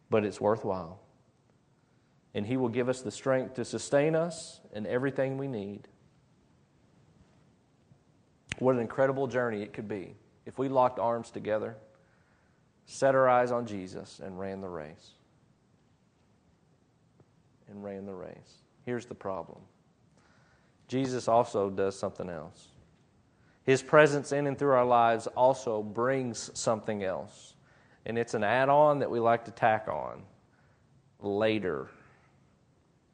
but 0.09 0.25
it's 0.25 0.41
worthwhile 0.41 0.99
and 2.37 2.45
He 2.45 2.55
will 2.55 2.69
give 2.69 2.87
us 2.87 3.01
the 3.01 3.09
strength 3.09 3.55
to 3.55 3.65
sustain 3.65 4.15
us 4.15 4.61
and 4.71 4.85
everything 4.85 5.39
we 5.39 5.47
need. 5.47 5.87
What 8.59 8.75
an 8.75 8.81
incredible 8.81 9.25
journey 9.25 9.63
it 9.63 9.73
could 9.73 9.87
be 9.87 10.13
if 10.45 10.59
we 10.59 10.69
locked 10.69 10.99
arms 10.99 11.31
together, 11.31 11.77
set 12.85 13.15
our 13.15 13.27
eyes 13.27 13.51
on 13.51 13.65
Jesus, 13.65 14.21
and 14.23 14.39
ran 14.39 14.61
the 14.61 14.69
race. 14.69 15.13
And 17.69 17.83
ran 17.83 18.05
the 18.05 18.13
race. 18.13 18.61
Here's 18.85 19.05
the 19.05 19.15
problem 19.15 19.59
Jesus 20.87 21.27
also 21.27 21.69
does 21.69 21.97
something 21.97 22.29
else. 22.29 22.69
His 23.63 23.81
presence 23.81 24.31
in 24.31 24.47
and 24.47 24.57
through 24.57 24.71
our 24.71 24.85
lives 24.85 25.27
also 25.27 25.83
brings 25.83 26.49
something 26.53 27.03
else. 27.03 27.55
And 28.05 28.17
it's 28.17 28.33
an 28.33 28.43
add 28.43 28.69
on 28.69 28.99
that 28.99 29.11
we 29.11 29.19
like 29.19 29.43
to 29.45 29.51
tack 29.51 29.89
on 29.89 30.23
later 31.19 31.89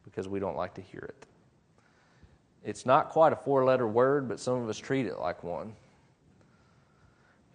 because 0.04 0.28
we 0.28 0.40
don't 0.40 0.56
like 0.56 0.76
to 0.76 0.82
hear 0.82 1.02
it. 1.10 1.26
It's 2.64 2.86
not 2.86 3.10
quite 3.10 3.34
a 3.34 3.36
four 3.36 3.66
letter 3.66 3.88
word, 3.88 4.30
but 4.30 4.40
some 4.40 4.62
of 4.62 4.70
us 4.70 4.78
treat 4.78 5.08
it 5.08 5.20
like 5.20 5.44
one. 5.44 5.74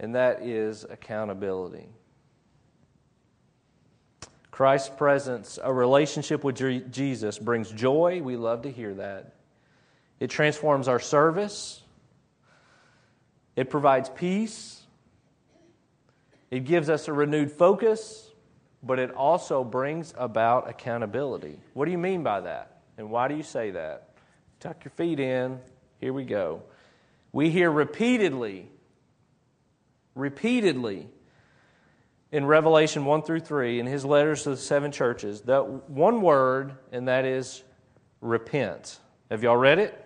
And 0.01 0.15
that 0.15 0.43
is 0.43 0.85
accountability. 0.91 1.89
Christ's 4.59 4.89
presence, 4.89 5.57
a 5.63 5.73
relationship 5.73 6.43
with 6.43 6.91
Jesus, 6.91 7.39
brings 7.39 7.71
joy. 7.71 8.21
We 8.21 8.35
love 8.35 8.63
to 8.63 8.73
hear 8.73 8.93
that. 8.95 9.35
It 10.19 10.31
transforms 10.31 10.89
our 10.89 10.99
service, 10.99 11.81
it 13.55 13.71
provides 13.71 14.09
peace, 14.09 14.83
it 16.51 16.65
gives 16.65 16.91
us 16.91 17.07
a 17.07 17.13
renewed 17.13 17.53
focus 17.53 18.25
but 18.83 18.99
it 18.99 19.11
also 19.13 19.63
brings 19.65 20.13
about 20.17 20.69
accountability. 20.69 21.59
What 21.75 21.85
do 21.87 21.91
you 21.91 21.99
mean 21.99 22.23
by 22.23 22.41
that? 22.41 22.81
And 22.97 23.11
why 23.11 23.29
do 23.29 23.37
you 23.37 23.43
say 23.43 23.73
that? 23.73 24.11
Tuck 24.61 24.85
your 24.85 24.93
feet 24.93 25.21
in. 25.21 25.59
Here 26.01 26.13
we 26.13 26.25
go. 26.25 26.63
We 27.33 27.51
hear 27.51 27.71
repeatedly, 27.71 28.69
repeatedly 30.15 31.09
in 32.31 32.45
Revelation 32.45 33.05
1 33.05 33.23
through 33.23 33.41
3, 33.41 33.81
in 33.81 33.87
his 33.87 34.05
letters 34.05 34.43
to 34.43 34.51
the 34.51 34.57
seven 34.57 34.93
churches, 34.93 35.43
that 35.43 35.67
one 35.89 36.21
word, 36.21 36.75
and 36.93 37.09
that 37.09 37.25
is 37.25 37.63
repent. 38.21 39.01
Have 39.31 39.43
y'all 39.43 39.57
read 39.57 39.79
it? 39.79 40.05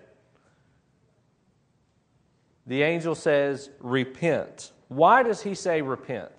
The 2.66 2.82
angel 2.82 3.14
says, 3.14 3.70
repent. 3.80 4.70
Why 4.88 5.22
does 5.22 5.42
he 5.42 5.54
say 5.54 5.82
repent? 5.82 6.30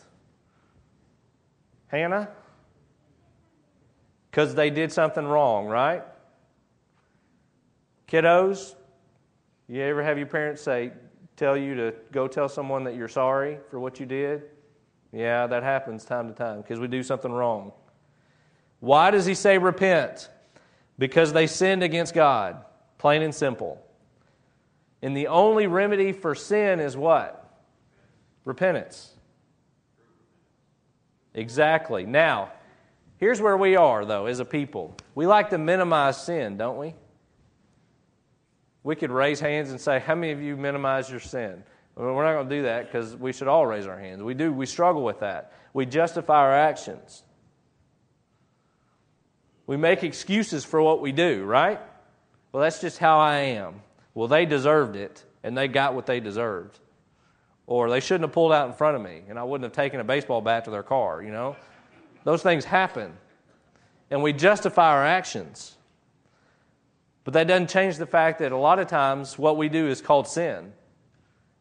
Hannah? 1.87 2.29
Because 4.31 4.55
they 4.55 4.69
did 4.69 4.91
something 4.91 5.25
wrong, 5.25 5.67
right? 5.67 6.03
Kiddos, 8.07 8.75
you 9.67 9.81
ever 9.81 10.03
have 10.03 10.17
your 10.17 10.27
parents 10.27 10.61
say, 10.61 10.91
tell 11.35 11.57
you 11.57 11.75
to 11.75 11.93
go 12.11 12.27
tell 12.27 12.47
someone 12.47 12.83
that 12.85 12.95
you're 12.95 13.07
sorry 13.07 13.57
for 13.69 13.79
what 13.79 13.99
you 13.99 14.05
did? 14.05 14.43
Yeah, 15.13 15.45
that 15.45 15.61
happens 15.61 16.03
time 16.03 16.27
to 16.27 16.33
time 16.33 16.61
because 16.61 16.79
we 16.79 16.87
do 16.87 17.03
something 17.03 17.31
wrong. 17.31 17.71
Why 18.79 19.11
does 19.11 19.25
he 19.25 19.35
say 19.35 19.59
repent? 19.59 20.27
Because 20.97 21.31
they 21.31 21.45
sinned 21.45 21.83
against 21.83 22.13
God, 22.15 22.65
plain 22.97 23.21
and 23.21 23.33
simple. 23.33 23.85
And 25.03 25.15
the 25.15 25.27
only 25.27 25.67
remedy 25.67 26.11
for 26.11 26.33
sin 26.33 26.79
is 26.79 26.97
what? 26.97 27.39
Repentance. 28.43 29.11
Exactly. 31.35 32.05
Now, 32.05 32.51
here's 33.17 33.39
where 33.39 33.57
we 33.57 33.75
are, 33.75 34.05
though, 34.05 34.25
as 34.25 34.39
a 34.39 34.45
people. 34.45 34.95
We 35.13 35.27
like 35.27 35.51
to 35.51 35.57
minimize 35.57 36.21
sin, 36.23 36.57
don't 36.57 36.77
we? 36.77 36.95
We 38.83 38.95
could 38.95 39.11
raise 39.11 39.39
hands 39.39 39.69
and 39.69 39.79
say, 39.79 39.99
How 39.99 40.15
many 40.15 40.31
of 40.31 40.41
you 40.41 40.57
minimize 40.57 41.09
your 41.09 41.19
sin? 41.19 41.63
Well, 41.95 42.13
we're 42.13 42.25
not 42.25 42.33
going 42.33 42.49
to 42.49 42.55
do 42.55 42.61
that 42.63 42.85
because 42.85 43.15
we 43.15 43.33
should 43.33 43.47
all 43.47 43.65
raise 43.65 43.85
our 43.85 43.99
hands. 43.99 44.23
We 44.23 44.33
do. 44.33 44.51
We 44.51 44.65
struggle 44.65 45.03
with 45.03 45.19
that. 45.19 45.53
We 45.73 45.85
justify 45.85 46.39
our 46.39 46.53
actions. 46.53 47.23
We 49.67 49.77
make 49.77 50.03
excuses 50.03 50.65
for 50.65 50.81
what 50.81 51.01
we 51.01 51.11
do, 51.11 51.43
right? 51.43 51.79
Well, 52.51 52.61
that's 52.61 52.81
just 52.81 52.97
how 52.97 53.19
I 53.19 53.37
am. 53.37 53.81
Well, 54.13 54.27
they 54.27 54.45
deserved 54.45 54.95
it, 54.95 55.23
and 55.43 55.57
they 55.57 55.67
got 55.67 55.93
what 55.93 56.05
they 56.05 56.19
deserved. 56.19 56.79
Or 57.65 57.89
they 57.89 57.99
shouldn't 57.99 58.23
have 58.23 58.33
pulled 58.33 58.51
out 58.51 58.67
in 58.67 58.73
front 58.73 58.95
of 58.95 59.01
me 59.01 59.21
and 59.29 59.39
I 59.39 59.43
wouldn't 59.43 59.63
have 59.63 59.73
taken 59.73 59.99
a 59.99 60.03
baseball 60.03 60.41
bat 60.41 60.65
to 60.65 60.71
their 60.71 60.83
car, 60.83 61.21
you 61.23 61.31
know? 61.31 61.55
Those 62.23 62.43
things 62.43 62.65
happen. 62.65 63.13
And 64.11 64.21
we 64.21 64.33
justify 64.33 64.91
our 64.91 65.05
actions. 65.05 65.75
But 67.23 67.33
that 67.35 67.47
doesn't 67.47 67.69
change 67.69 67.97
the 67.97 68.05
fact 68.05 68.39
that 68.39 68.51
a 68.51 68.57
lot 68.57 68.79
of 68.79 68.87
times 68.87 69.37
what 69.37 69.57
we 69.57 69.69
do 69.69 69.87
is 69.87 70.01
called 70.01 70.27
sin. 70.27 70.73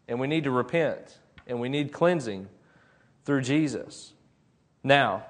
And 0.08 0.18
we 0.20 0.26
need 0.26 0.44
to 0.44 0.50
repent. 0.50 1.18
and 1.46 1.60
we 1.60 1.68
need 1.68 1.92
cleansing 1.92 2.48
through 3.24 3.42
Jesus. 3.42 4.12
Now, 4.82 5.24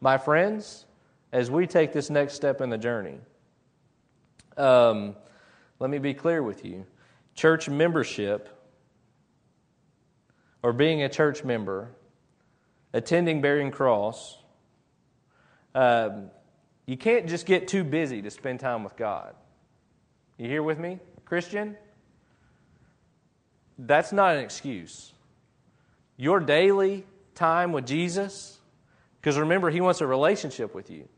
my 0.00 0.18
friends, 0.18 0.86
as 1.32 1.50
we 1.50 1.66
take 1.66 1.92
this 1.92 2.10
next 2.10 2.34
step 2.34 2.60
in 2.60 2.70
the 2.70 2.78
journey, 2.78 3.18
um, 4.56 5.16
let 5.78 5.90
me 5.90 5.98
be 5.98 6.14
clear 6.14 6.42
with 6.42 6.64
you. 6.64 6.86
Church 7.34 7.68
membership, 7.68 8.48
or 10.62 10.72
being 10.72 11.02
a 11.02 11.08
church 11.08 11.44
member, 11.44 11.88
attending 12.92 13.40
Bearing 13.40 13.70
Cross, 13.70 14.38
um, 15.74 16.30
you 16.86 16.96
can't 16.96 17.28
just 17.28 17.46
get 17.46 17.68
too 17.68 17.84
busy 17.84 18.22
to 18.22 18.30
spend 18.30 18.60
time 18.60 18.82
with 18.82 18.96
God. 18.96 19.34
You 20.38 20.48
here 20.48 20.62
with 20.62 20.78
me, 20.78 20.98
Christian? 21.24 21.76
That's 23.78 24.12
not 24.12 24.34
an 24.34 24.40
excuse. 24.40 25.12
Your 26.16 26.40
daily 26.40 27.06
time 27.34 27.72
with 27.72 27.86
Jesus, 27.86 28.58
because 29.20 29.38
remember, 29.38 29.70
He 29.70 29.80
wants 29.80 30.00
a 30.00 30.06
relationship 30.06 30.74
with 30.74 30.90
you. 30.90 31.08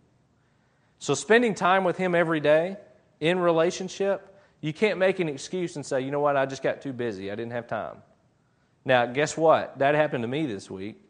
So, 0.99 1.15
spending 1.15 1.55
time 1.55 1.85
with 1.85 1.97
Him 1.97 2.15
every 2.15 2.41
day 2.41 2.77
in 3.19 3.39
relationship, 3.39 4.27
you 4.61 4.75
can't 4.75 4.99
make 4.99 5.19
an 5.21 5.29
excuse 5.29 5.77
and 5.77 5.87
say, 5.87 6.03
you 6.03 6.11
know 6.11 6.21
what, 6.21 6.37
I 6.37 6.45
just 6.45 6.63
got 6.63 6.83
too 6.83 6.93
busy. 6.93 7.31
I 7.31 7.35
didn't 7.35 7.53
have 7.53 7.67
time. 7.67 8.03
Now, 8.85 9.07
guess 9.07 9.37
what? 9.37 9.79
That 9.79 9.95
happened 9.95 10.23
to 10.23 10.29
me 10.29 10.45
this 10.45 10.71
week 10.71 11.01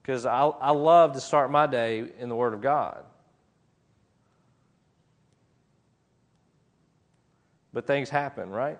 because 0.00 0.24
I, 0.24 0.42
I 0.44 0.70
love 0.70 1.14
to 1.14 1.20
start 1.20 1.50
my 1.50 1.66
day 1.66 2.04
in 2.18 2.28
the 2.28 2.36
Word 2.36 2.54
of 2.54 2.60
God. 2.60 3.04
But 7.72 7.86
things 7.86 8.08
happen, 8.08 8.50
right? 8.50 8.78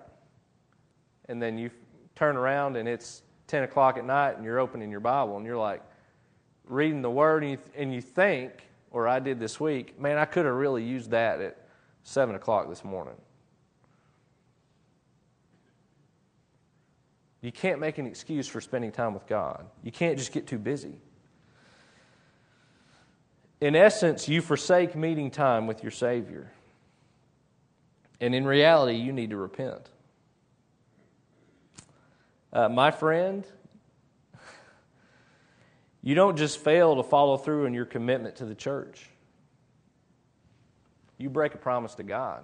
And 1.29 1.41
then 1.41 1.57
you 1.57 1.69
turn 2.15 2.35
around 2.35 2.75
and 2.75 2.89
it's 2.89 3.21
10 3.47 3.63
o'clock 3.63 3.97
at 3.97 4.03
night 4.03 4.35
and 4.35 4.43
you're 4.43 4.59
opening 4.59 4.91
your 4.91 4.99
Bible 4.99 5.37
and 5.37 5.45
you're 5.45 5.57
like 5.57 5.81
reading 6.65 7.01
the 7.01 7.09
Word 7.09 7.43
and 7.43 7.51
you, 7.51 7.57
and 7.77 7.93
you 7.93 8.01
think, 8.01 8.51
or 8.91 9.07
I 9.07 9.19
did 9.19 9.39
this 9.39 9.59
week, 9.59 9.97
man, 9.99 10.17
I 10.17 10.25
could 10.25 10.45
have 10.45 10.55
really 10.55 10.83
used 10.83 11.11
that 11.11 11.39
at 11.39 11.57
7 12.03 12.35
o'clock 12.35 12.67
this 12.67 12.83
morning. 12.83 13.15
You 17.41 17.51
can't 17.51 17.79
make 17.79 17.97
an 17.97 18.05
excuse 18.05 18.47
for 18.47 18.59
spending 18.59 18.91
time 18.91 19.13
with 19.13 19.25
God. 19.25 19.65
You 19.83 19.91
can't 19.91 20.17
just 20.17 20.33
get 20.33 20.47
too 20.47 20.57
busy. 20.57 20.99
In 23.61 23.75
essence, 23.75 24.27
you 24.27 24.41
forsake 24.41 24.95
meeting 24.95 25.31
time 25.31 25.67
with 25.67 25.83
your 25.83 25.91
Savior. 25.91 26.51
And 28.19 28.35
in 28.35 28.45
reality, 28.45 28.97
you 28.97 29.13
need 29.13 29.29
to 29.29 29.37
repent. 29.37 29.89
Uh, 32.51 32.67
my 32.69 32.91
friend, 32.91 33.45
you 36.01 36.15
don't 36.15 36.37
just 36.37 36.57
fail 36.59 36.95
to 36.95 37.03
follow 37.03 37.37
through 37.37 37.65
in 37.65 37.73
your 37.73 37.85
commitment 37.85 38.37
to 38.37 38.45
the 38.45 38.55
church, 38.55 39.09
you 41.17 41.29
break 41.29 41.53
a 41.53 41.57
promise 41.57 41.95
to 41.95 42.03
God. 42.03 42.43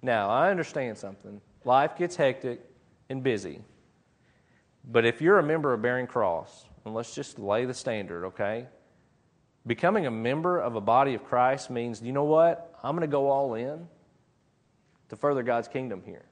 Now, 0.00 0.30
I 0.30 0.50
understand 0.50 0.96
something. 0.96 1.40
Life 1.64 1.96
gets 1.96 2.14
hectic 2.14 2.60
and 3.08 3.22
busy. 3.22 3.60
But 4.84 5.04
if 5.04 5.20
you're 5.20 5.38
a 5.38 5.42
member 5.42 5.74
of 5.74 5.82
Bearing 5.82 6.06
Cross, 6.06 6.66
and 6.84 6.94
let's 6.94 7.14
just 7.14 7.38
lay 7.38 7.64
the 7.64 7.74
standard, 7.74 8.26
okay? 8.26 8.66
Becoming 9.66 10.06
a 10.06 10.10
member 10.10 10.58
of 10.58 10.76
a 10.76 10.80
body 10.80 11.14
of 11.14 11.24
Christ 11.24 11.68
means, 11.68 12.00
you 12.00 12.12
know 12.12 12.24
what? 12.24 12.74
I'm 12.82 12.96
going 12.96 13.08
to 13.08 13.12
go 13.12 13.28
all 13.28 13.54
in 13.54 13.88
to 15.08 15.16
further 15.16 15.42
God's 15.42 15.68
kingdom 15.68 16.02
here. 16.06 16.27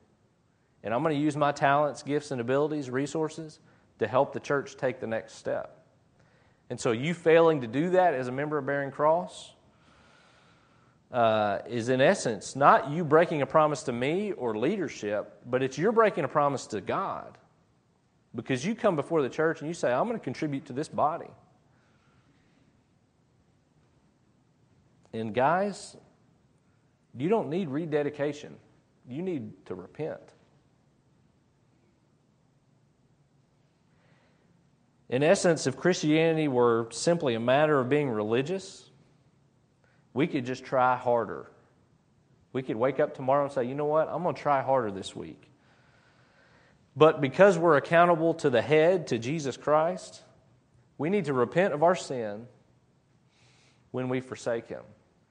And 0.86 0.94
I'm 0.94 1.02
going 1.02 1.16
to 1.16 1.20
use 1.20 1.36
my 1.36 1.50
talents, 1.50 2.04
gifts, 2.04 2.30
and 2.30 2.40
abilities, 2.40 2.88
resources 2.88 3.58
to 3.98 4.06
help 4.06 4.32
the 4.32 4.38
church 4.38 4.76
take 4.76 5.00
the 5.00 5.06
next 5.08 5.34
step. 5.34 5.84
And 6.70 6.78
so, 6.78 6.92
you 6.92 7.12
failing 7.12 7.62
to 7.62 7.66
do 7.66 7.90
that 7.90 8.14
as 8.14 8.28
a 8.28 8.32
member 8.32 8.56
of 8.56 8.66
Bearing 8.66 8.92
Cross 8.92 9.52
uh, 11.10 11.58
is, 11.68 11.88
in 11.88 12.00
essence, 12.00 12.54
not 12.54 12.88
you 12.88 13.04
breaking 13.04 13.42
a 13.42 13.46
promise 13.46 13.82
to 13.82 13.92
me 13.92 14.30
or 14.30 14.56
leadership, 14.56 15.40
but 15.44 15.60
it's 15.60 15.76
you're 15.76 15.90
breaking 15.90 16.22
a 16.22 16.28
promise 16.28 16.68
to 16.68 16.80
God. 16.80 17.36
Because 18.36 18.64
you 18.64 18.76
come 18.76 18.94
before 18.94 19.22
the 19.22 19.28
church 19.28 19.62
and 19.62 19.66
you 19.66 19.74
say, 19.74 19.92
I'm 19.92 20.06
going 20.06 20.16
to 20.16 20.24
contribute 20.24 20.66
to 20.66 20.72
this 20.72 20.88
body. 20.88 21.30
And, 25.12 25.34
guys, 25.34 25.96
you 27.18 27.28
don't 27.28 27.50
need 27.50 27.70
rededication, 27.70 28.54
you 29.08 29.22
need 29.22 29.66
to 29.66 29.74
repent. 29.74 30.35
In 35.08 35.22
essence, 35.22 35.66
if 35.66 35.76
Christianity 35.76 36.48
were 36.48 36.88
simply 36.90 37.34
a 37.34 37.40
matter 37.40 37.78
of 37.78 37.88
being 37.88 38.10
religious, 38.10 38.90
we 40.12 40.26
could 40.26 40.44
just 40.44 40.64
try 40.64 40.96
harder. 40.96 41.50
We 42.52 42.62
could 42.62 42.76
wake 42.76 42.98
up 42.98 43.14
tomorrow 43.14 43.44
and 43.44 43.52
say, 43.52 43.64
you 43.64 43.74
know 43.74 43.84
what, 43.84 44.08
I'm 44.08 44.22
going 44.22 44.34
to 44.34 44.40
try 44.40 44.62
harder 44.62 44.90
this 44.90 45.14
week. 45.14 45.50
But 46.96 47.20
because 47.20 47.58
we're 47.58 47.76
accountable 47.76 48.34
to 48.34 48.50
the 48.50 48.62
head, 48.62 49.08
to 49.08 49.18
Jesus 49.18 49.56
Christ, 49.56 50.22
we 50.98 51.10
need 51.10 51.26
to 51.26 51.34
repent 51.34 51.74
of 51.74 51.82
our 51.82 51.94
sin 51.94 52.46
when 53.90 54.08
we 54.08 54.20
forsake 54.20 54.68
Him. 54.68 54.82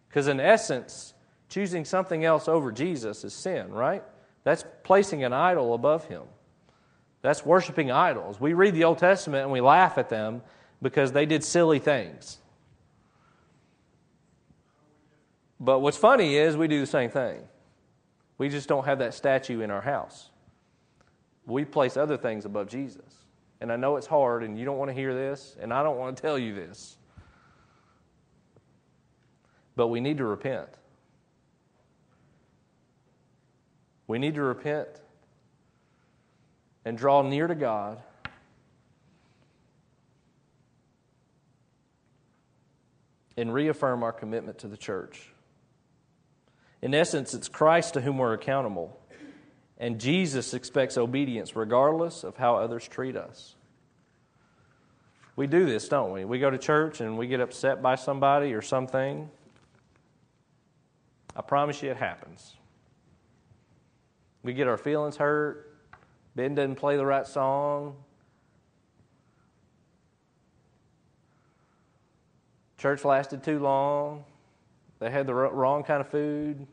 Because 0.07 0.27
in 0.27 0.39
essence, 0.39 1.13
choosing 1.49 1.83
something 1.83 2.23
else 2.23 2.47
over 2.47 2.71
Jesus 2.71 3.23
is 3.23 3.33
sin, 3.33 3.71
right? 3.71 4.03
That's 4.43 4.63
placing 4.83 5.23
an 5.23 5.33
idol 5.33 5.73
above 5.73 6.05
Him. 6.05 6.21
That's 7.25 7.43
worshiping 7.43 7.91
idols. 7.91 8.39
We 8.39 8.53
read 8.53 8.75
the 8.75 8.83
Old 8.83 8.99
Testament 8.99 9.43
and 9.43 9.51
we 9.51 9.59
laugh 9.59 9.97
at 9.97 10.09
them 10.09 10.43
because 10.81 11.11
they 11.11 11.25
did 11.25 11.43
silly 11.43 11.79
things. 11.79 12.37
But 15.59 15.79
what's 15.79 15.97
funny 15.97 16.35
is 16.35 16.55
we 16.55 16.67
do 16.67 16.79
the 16.79 16.85
same 16.85 17.09
thing. 17.09 17.41
We 18.37 18.49
just 18.49 18.69
don't 18.69 18.85
have 18.85 18.99
that 18.99 19.15
statue 19.15 19.61
in 19.61 19.71
our 19.71 19.81
house. 19.81 20.29
We 21.47 21.65
place 21.65 21.97
other 21.97 22.17
things 22.17 22.45
above 22.45 22.67
Jesus. 22.67 23.23
And 23.59 23.71
I 23.71 23.75
know 23.75 23.95
it's 23.95 24.05
hard 24.05 24.43
and 24.43 24.59
you 24.59 24.65
don't 24.65 24.77
want 24.77 24.89
to 24.89 24.93
hear 24.93 25.15
this, 25.15 25.55
and 25.59 25.73
I 25.73 25.81
don't 25.81 25.97
want 25.97 26.17
to 26.17 26.21
tell 26.21 26.37
you 26.37 26.53
this. 26.53 26.97
But 29.75 29.87
we 29.87 29.99
need 29.99 30.17
to 30.17 30.25
repent. 30.25 30.69
We 34.05 34.19
need 34.19 34.35
to 34.35 34.43
repent 34.43 35.01
and 36.85 36.97
draw 36.97 37.23
near 37.23 37.47
to 37.47 37.55
God. 37.55 38.01
And 43.37 43.53
reaffirm 43.53 44.03
our 44.03 44.13
commitment 44.13 44.59
to 44.59 44.69
the 44.69 44.77
church. 44.77 45.33
In 46.81 46.93
essence, 46.93 47.33
it's 47.33 47.49
Christ 47.49 47.95
to 47.95 48.01
whom 48.01 48.17
we're 48.17 48.33
accountable. 48.33 48.97
And 49.77 49.99
Jesus 49.99 50.53
expects 50.53 50.97
obedience 50.97 51.53
regardless 51.53 52.23
of 52.23 52.37
how 52.37 52.55
others 52.55 52.87
treat 52.87 53.17
us. 53.17 53.55
We 55.35 55.47
do 55.47 55.65
this, 55.65 55.89
don't 55.89 56.13
we? 56.13 56.23
We 56.23 56.39
go 56.39 56.49
to 56.49 56.57
church 56.57 57.01
and 57.01 57.17
we 57.17 57.27
get 57.27 57.41
upset 57.41 57.81
by 57.81 57.95
somebody 57.95 58.53
or 58.53 58.61
something. 58.61 59.29
I 61.35 61.41
promise 61.41 61.83
you 61.83 61.91
it 61.91 61.97
happens. 61.97 62.55
We 64.43 64.53
get 64.53 64.67
our 64.67 64.77
feelings 64.77 65.17
hurt. 65.17 65.74
Ben 66.35 66.53
doesn't 66.53 66.75
play 66.75 66.97
the 66.97 67.05
right 67.05 67.25
song. 67.25 67.95
Church 72.77 73.05
lasted 73.05 73.43
too 73.43 73.59
long. 73.59 74.25
They 74.99 75.09
had 75.09 75.27
the 75.27 75.33
wrong 75.33 75.83
kind 75.83 76.01
of 76.01 76.09
food. 76.09 76.67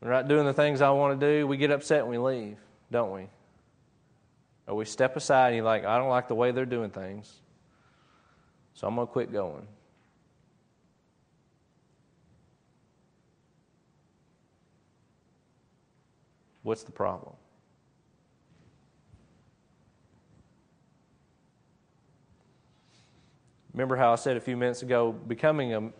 We're 0.00 0.10
not 0.10 0.28
doing 0.28 0.44
the 0.44 0.52
things 0.52 0.80
I 0.80 0.90
want 0.90 1.18
to 1.18 1.26
do. 1.26 1.46
We 1.46 1.56
get 1.56 1.70
upset 1.70 2.00
and 2.00 2.08
we 2.08 2.18
leave, 2.18 2.58
don't 2.90 3.12
we? 3.12 3.28
Or 4.66 4.74
we 4.74 4.84
step 4.84 5.16
aside 5.16 5.48
and 5.48 5.56
you're 5.56 5.64
like, 5.64 5.84
I 5.84 5.98
don't 5.98 6.08
like 6.08 6.28
the 6.28 6.34
way 6.34 6.50
they're 6.50 6.66
doing 6.66 6.90
things. 6.90 7.32
So 8.74 8.86
I'm 8.86 8.94
going 8.96 9.06
to 9.06 9.12
quit 9.12 9.32
going. 9.32 9.66
What's 16.62 16.82
the 16.84 16.92
problem? 16.92 17.34
Remember 23.72 23.96
how 23.96 24.12
I 24.12 24.16
said 24.16 24.36
a 24.36 24.40
few 24.40 24.56
minutes 24.56 24.82
ago, 24.82 25.12
becoming 25.12 25.74
a 25.74 25.90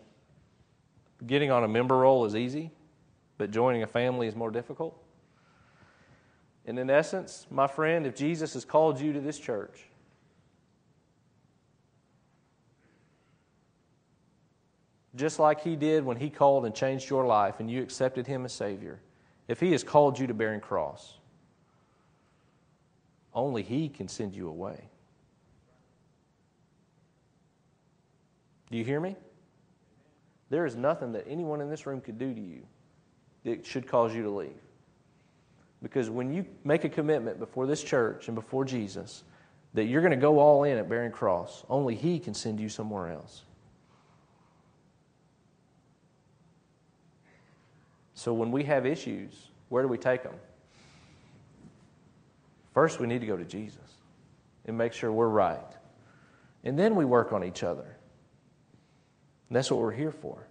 getting 1.25 1.51
on 1.51 1.63
a 1.63 1.67
member 1.67 1.97
roll 1.97 2.25
is 2.25 2.35
easy, 2.35 2.71
but 3.37 3.49
joining 3.51 3.83
a 3.83 3.87
family 3.87 4.27
is 4.27 4.35
more 4.35 4.51
difficult? 4.51 5.01
And 6.65 6.77
in 6.77 6.89
essence, 6.89 7.47
my 7.49 7.67
friend, 7.67 8.05
if 8.05 8.15
Jesus 8.15 8.53
has 8.53 8.65
called 8.65 8.99
you 8.99 9.13
to 9.13 9.19
this 9.19 9.39
church, 9.39 9.85
just 15.15 15.39
like 15.39 15.61
he 15.61 15.75
did 15.75 16.03
when 16.03 16.17
he 16.17 16.29
called 16.29 16.65
and 16.65 16.73
changed 16.73 17.09
your 17.09 17.25
life 17.25 17.59
and 17.59 17.69
you 17.69 17.81
accepted 17.81 18.27
him 18.27 18.45
as 18.45 18.53
Savior, 18.53 18.99
if 19.47 19.59
he 19.59 19.71
has 19.71 19.83
called 19.83 20.17
you 20.19 20.27
to 20.27 20.33
bearing 20.33 20.61
cross, 20.61 21.17
only 23.33 23.63
He 23.63 23.89
can 23.89 24.07
send 24.07 24.35
you 24.35 24.47
away. 24.47 24.89
Do 28.73 28.79
you 28.79 28.83
hear 28.83 28.99
me? 28.99 29.15
There 30.49 30.65
is 30.65 30.75
nothing 30.75 31.11
that 31.11 31.27
anyone 31.29 31.61
in 31.61 31.69
this 31.69 31.85
room 31.85 32.01
could 32.01 32.17
do 32.17 32.33
to 32.33 32.41
you 32.41 32.63
that 33.43 33.67
should 33.67 33.87
cause 33.87 34.15
you 34.15 34.23
to 34.23 34.31
leave. 34.31 34.49
Because 35.83 36.09
when 36.09 36.33
you 36.33 36.43
make 36.63 36.83
a 36.83 36.89
commitment 36.89 37.37
before 37.37 37.67
this 37.67 37.83
church 37.83 38.29
and 38.29 38.33
before 38.33 38.65
Jesus 38.65 39.25
that 39.75 39.83
you're 39.83 40.01
going 40.01 40.09
to 40.09 40.17
go 40.17 40.39
all 40.39 40.63
in 40.63 40.79
at 40.79 40.89
Bearing 40.89 41.11
Cross, 41.11 41.65
only 41.69 41.93
He 41.93 42.17
can 42.17 42.33
send 42.33 42.59
you 42.59 42.67
somewhere 42.67 43.11
else. 43.11 43.43
So 48.15 48.33
when 48.33 48.51
we 48.51 48.63
have 48.63 48.87
issues, 48.87 49.49
where 49.69 49.83
do 49.83 49.87
we 49.87 49.99
take 49.99 50.23
them? 50.23 50.33
First, 52.73 52.99
we 52.99 53.05
need 53.05 53.21
to 53.21 53.27
go 53.27 53.37
to 53.37 53.45
Jesus 53.45 53.77
and 54.65 54.75
make 54.75 54.93
sure 54.93 55.11
we're 55.11 55.27
right. 55.27 55.59
And 56.63 56.79
then 56.79 56.95
we 56.95 57.05
work 57.05 57.33
on 57.33 57.43
each 57.43 57.61
other. 57.61 57.97
And 59.53 59.57
that's 59.59 59.69
what 59.69 59.81
we're 59.81 59.91
here 59.91 60.11
for. 60.11 60.47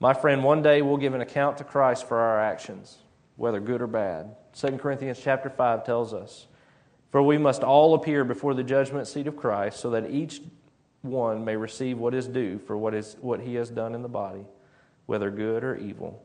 My 0.00 0.12
friend, 0.12 0.44
one 0.44 0.60
day 0.60 0.82
we'll 0.82 0.98
give 0.98 1.14
an 1.14 1.22
account 1.22 1.56
to 1.56 1.64
Christ 1.64 2.06
for 2.06 2.18
our 2.18 2.38
actions, 2.38 2.98
whether 3.36 3.58
good 3.58 3.80
or 3.80 3.86
bad. 3.86 4.36
2 4.52 4.72
Corinthians 4.72 5.18
chapter 5.18 5.48
5 5.48 5.86
tells 5.86 6.12
us, 6.12 6.46
For 7.10 7.22
we 7.22 7.38
must 7.38 7.62
all 7.62 7.94
appear 7.94 8.22
before 8.22 8.52
the 8.52 8.62
judgment 8.62 9.08
seat 9.08 9.26
of 9.28 9.34
Christ, 9.34 9.80
so 9.80 9.88
that 9.92 10.10
each 10.10 10.42
one 11.00 11.42
may 11.42 11.56
receive 11.56 11.96
what 11.96 12.12
is 12.12 12.28
due 12.28 12.58
for 12.58 12.76
what, 12.76 12.92
is, 12.92 13.16
what 13.22 13.40
he 13.40 13.54
has 13.54 13.70
done 13.70 13.94
in 13.94 14.02
the 14.02 14.10
body, 14.10 14.44
whether 15.06 15.30
good 15.30 15.64
or 15.64 15.74
evil. 15.74 16.22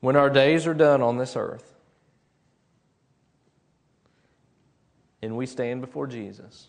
When 0.00 0.16
our 0.16 0.28
days 0.28 0.66
are 0.66 0.74
done 0.74 1.00
on 1.00 1.16
this 1.16 1.34
earth, 1.34 1.72
and 5.22 5.34
we 5.34 5.46
stand 5.46 5.80
before 5.80 6.06
Jesus, 6.06 6.66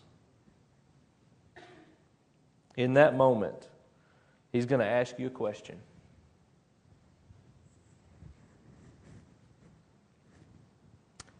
in 2.76 2.94
that 2.94 3.16
moment, 3.16 3.68
He's 4.52 4.66
going 4.66 4.80
to 4.80 4.86
ask 4.86 5.18
you 5.18 5.28
a 5.28 5.30
question. 5.30 5.78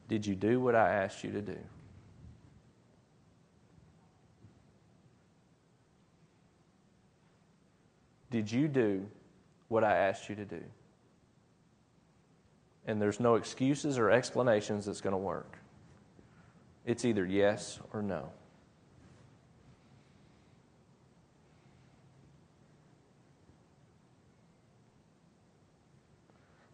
Did 0.08 0.26
you 0.26 0.34
do 0.34 0.60
what 0.60 0.74
I 0.74 0.94
asked 0.94 1.22
you 1.22 1.30
to 1.32 1.42
do? 1.42 1.58
Did 8.30 8.50
you 8.50 8.66
do 8.66 9.06
what 9.68 9.84
I 9.84 9.94
asked 9.94 10.30
you 10.30 10.34
to 10.36 10.44
do? 10.46 10.62
And 12.86 13.00
there's 13.00 13.20
no 13.20 13.34
excuses 13.34 13.98
or 13.98 14.10
explanations 14.10 14.86
that's 14.86 15.02
going 15.02 15.12
to 15.12 15.18
work. 15.18 15.58
It's 16.86 17.04
either 17.04 17.26
yes 17.26 17.78
or 17.92 18.02
no. 18.02 18.30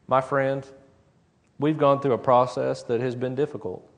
My 0.08 0.22
friend, 0.22 0.66
we've 1.58 1.78
gone 1.78 2.00
through 2.00 2.14
a 2.14 2.18
process 2.18 2.82
that 2.84 3.00
has 3.00 3.14
been 3.14 3.34
difficult. 3.34 3.88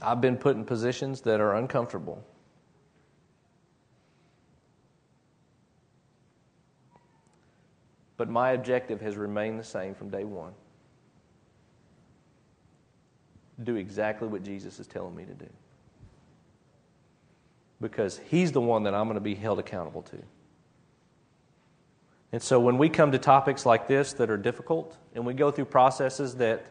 I've 0.00 0.20
been 0.20 0.36
put 0.36 0.54
in 0.54 0.64
positions 0.64 1.22
that 1.22 1.40
are 1.40 1.56
uncomfortable. 1.56 2.22
But 8.16 8.28
my 8.28 8.50
objective 8.50 9.00
has 9.00 9.16
remained 9.16 9.58
the 9.58 9.64
same 9.64 9.94
from 9.94 10.10
day 10.10 10.24
one 10.24 10.52
do 13.64 13.76
exactly 13.76 14.28
what 14.28 14.42
Jesus 14.42 14.78
is 14.78 14.86
telling 14.86 15.16
me 15.16 15.24
to 15.24 15.34
do 15.34 15.48
because 17.80 18.20
He's 18.28 18.52
the 18.52 18.60
one 18.60 18.84
that 18.84 18.94
I'm 18.94 19.06
going 19.06 19.14
to 19.14 19.20
be 19.20 19.34
held 19.34 19.58
accountable 19.58 20.02
to. 20.02 20.18
And 22.32 22.42
so 22.42 22.60
when 22.60 22.76
we 22.76 22.88
come 22.88 23.12
to 23.12 23.18
topics 23.18 23.64
like 23.64 23.88
this 23.88 24.12
that 24.14 24.30
are 24.30 24.36
difficult, 24.36 24.96
and 25.14 25.24
we 25.24 25.32
go 25.34 25.50
through 25.50 25.64
processes 25.66 26.36
that 26.36 26.66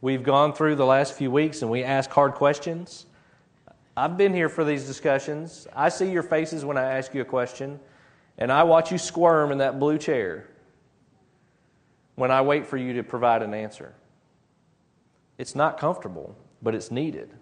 we've 0.00 0.22
gone 0.22 0.52
through 0.52 0.76
the 0.76 0.86
last 0.86 1.14
few 1.14 1.30
weeks 1.30 1.62
and 1.62 1.70
we 1.70 1.82
ask 1.82 2.10
hard 2.10 2.34
questions, 2.34 3.06
I've 3.96 4.16
been 4.16 4.32
here 4.32 4.48
for 4.48 4.64
these 4.64 4.86
discussions. 4.86 5.66
I 5.74 5.88
see 5.88 6.10
your 6.10 6.22
faces 6.22 6.64
when 6.64 6.76
I 6.76 6.96
ask 6.96 7.12
you 7.12 7.22
a 7.22 7.24
question, 7.24 7.80
and 8.38 8.52
I 8.52 8.62
watch 8.62 8.92
you 8.92 8.98
squirm 8.98 9.50
in 9.50 9.58
that 9.58 9.80
blue 9.80 9.98
chair 9.98 10.46
when 12.14 12.30
I 12.30 12.42
wait 12.42 12.66
for 12.66 12.76
you 12.76 12.94
to 12.94 13.02
provide 13.02 13.42
an 13.42 13.52
answer. 13.52 13.94
It's 15.38 15.54
not 15.54 15.78
comfortable, 15.78 16.36
but 16.62 16.74
it's 16.74 16.90
needed 16.90 17.34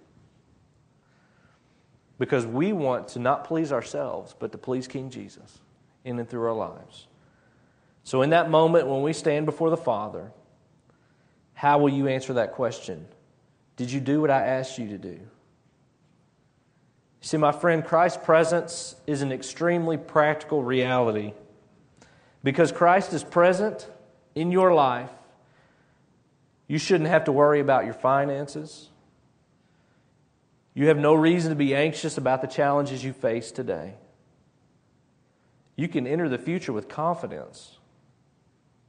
because 2.19 2.47
we 2.47 2.73
want 2.73 3.09
to 3.09 3.19
not 3.19 3.45
please 3.45 3.73
ourselves, 3.73 4.35
but 4.39 4.53
to 4.53 4.59
please 4.59 4.89
King 4.89 5.11
Jesus 5.11 5.59
in 6.05 6.19
and 6.19 6.29
through 6.29 6.47
our 6.47 6.55
lives. 6.55 7.07
So, 8.05 8.23
in 8.23 8.31
that 8.31 8.51
moment 8.51 8.87
when 8.87 9.03
we 9.03 9.13
stand 9.13 9.47
before 9.47 9.71
the 9.71 9.77
Father, 9.77 10.33
how 11.55 11.79
will 11.79 11.91
you 11.91 12.09
answer 12.09 12.35
that 12.35 12.53
question? 12.53 13.07
Did 13.77 13.93
you 13.93 14.01
do 14.01 14.21
what 14.21 14.31
I 14.31 14.43
asked 14.43 14.79
you 14.79 14.89
to 14.89 14.99
do? 14.99 15.21
See, 17.21 17.37
my 17.37 17.53
friend, 17.53 17.85
Christ's 17.85 18.25
presence 18.25 18.95
is 19.07 19.23
an 19.23 19.33
extremely 19.33 19.97
practical 19.97 20.63
reality. 20.63 21.33
Because 22.45 22.71
Christ 22.73 23.13
is 23.13 23.25
present 23.25 23.89
in 24.35 24.53
your 24.53 24.73
life, 24.73 25.11
you 26.69 26.79
shouldn't 26.79 27.11
have 27.11 27.25
to 27.25 27.33
worry 27.33 27.61
about 27.61 27.85
your 27.85 27.95
finances. 27.95 28.89
You 30.79 30.87
have 30.87 30.99
no 30.99 31.13
reason 31.13 31.51
to 31.51 31.57
be 31.57 31.75
anxious 31.75 32.19
about 32.19 32.41
the 32.41 32.47
challenges 32.47 33.03
you 33.03 33.13
face 33.13 33.51
today. 33.51 33.95
You 35.75 35.89
can 35.89 36.07
enter 36.07 36.29
the 36.29 36.39
future 36.39 36.73
with 36.73 36.89
confidence 36.89 37.79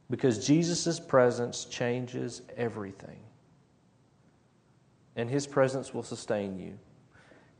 because 0.07 0.45
Jesus' 0.45 0.99
presence 0.99 1.65
changes 1.65 2.43
everything. 2.55 3.17
And 5.15 5.31
His 5.31 5.47
presence 5.47 5.91
will 5.91 6.03
sustain 6.03 6.59
you. 6.59 6.77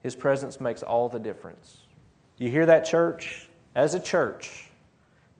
His 0.03 0.15
presence 0.15 0.61
makes 0.61 0.83
all 0.83 1.09
the 1.09 1.17
difference. 1.17 1.77
You 2.37 2.51
hear 2.51 2.67
that, 2.67 2.85
church? 2.85 3.49
As 3.73 3.95
a 3.95 3.99
church, 3.99 4.69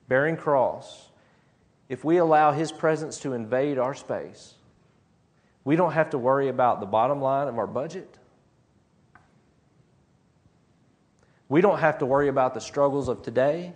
bearing 0.08 0.36
cross, 0.36 1.10
if 1.88 2.02
we 2.02 2.16
allow 2.16 2.50
His 2.50 2.72
presence 2.72 3.18
to 3.18 3.34
invade 3.34 3.78
our 3.78 3.94
space, 3.94 4.54
we 5.62 5.76
don't 5.76 5.92
have 5.92 6.10
to 6.10 6.18
worry 6.18 6.48
about 6.48 6.80
the 6.80 6.86
bottom 6.86 7.20
line 7.22 7.46
of 7.46 7.56
our 7.56 7.68
budget. 7.68 8.16
We 11.50 11.60
don't 11.60 11.80
have 11.80 11.98
to 11.98 12.06
worry 12.06 12.28
about 12.28 12.54
the 12.54 12.60
struggles 12.60 13.08
of 13.08 13.22
today. 13.22 13.72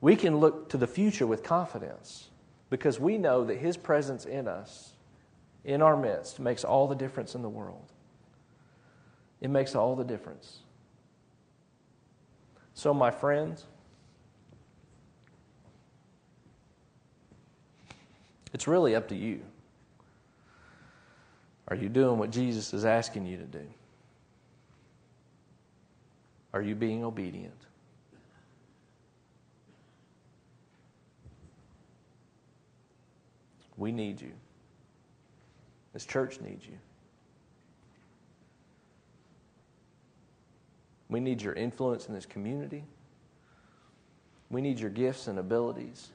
We 0.00 0.14
can 0.14 0.38
look 0.38 0.68
to 0.70 0.78
the 0.78 0.86
future 0.86 1.26
with 1.26 1.42
confidence 1.42 2.28
because 2.70 3.00
we 3.00 3.18
know 3.18 3.44
that 3.44 3.58
His 3.58 3.76
presence 3.76 4.24
in 4.24 4.46
us, 4.46 4.92
in 5.64 5.82
our 5.82 5.96
midst, 5.96 6.38
makes 6.38 6.62
all 6.62 6.86
the 6.86 6.94
difference 6.94 7.34
in 7.34 7.42
the 7.42 7.48
world. 7.48 7.90
It 9.40 9.50
makes 9.50 9.74
all 9.74 9.96
the 9.96 10.04
difference. 10.04 10.60
So, 12.74 12.94
my 12.94 13.10
friends, 13.10 13.66
it's 18.52 18.68
really 18.68 18.94
up 18.94 19.08
to 19.08 19.16
you. 19.16 19.40
Are 21.66 21.76
you 21.76 21.88
doing 21.88 22.18
what 22.18 22.30
Jesus 22.30 22.72
is 22.72 22.84
asking 22.84 23.26
you 23.26 23.36
to 23.36 23.46
do? 23.46 23.66
Are 26.52 26.62
you 26.62 26.74
being 26.74 27.04
obedient? 27.04 27.66
We 33.76 33.90
need 33.90 34.20
you. 34.20 34.32
This 35.92 36.04
church 36.04 36.40
needs 36.40 36.66
you. 36.66 36.78
We 41.08 41.20
need 41.20 41.42
your 41.42 41.52
influence 41.54 42.06
in 42.06 42.14
this 42.14 42.26
community. 42.26 42.84
We 44.50 44.60
need 44.60 44.78
your 44.78 44.90
gifts 44.90 45.26
and 45.26 45.38
abilities 45.38 46.10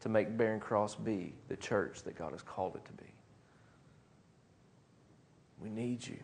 to 0.00 0.08
make 0.08 0.36
Bearing 0.36 0.60
Cross 0.60 0.96
be 0.96 1.34
the 1.48 1.56
church 1.56 2.02
that 2.04 2.16
God 2.16 2.32
has 2.32 2.42
called 2.42 2.76
it 2.76 2.84
to 2.84 2.92
be. 2.92 3.10
We 5.60 5.68
need 5.68 6.06
you. 6.06 6.18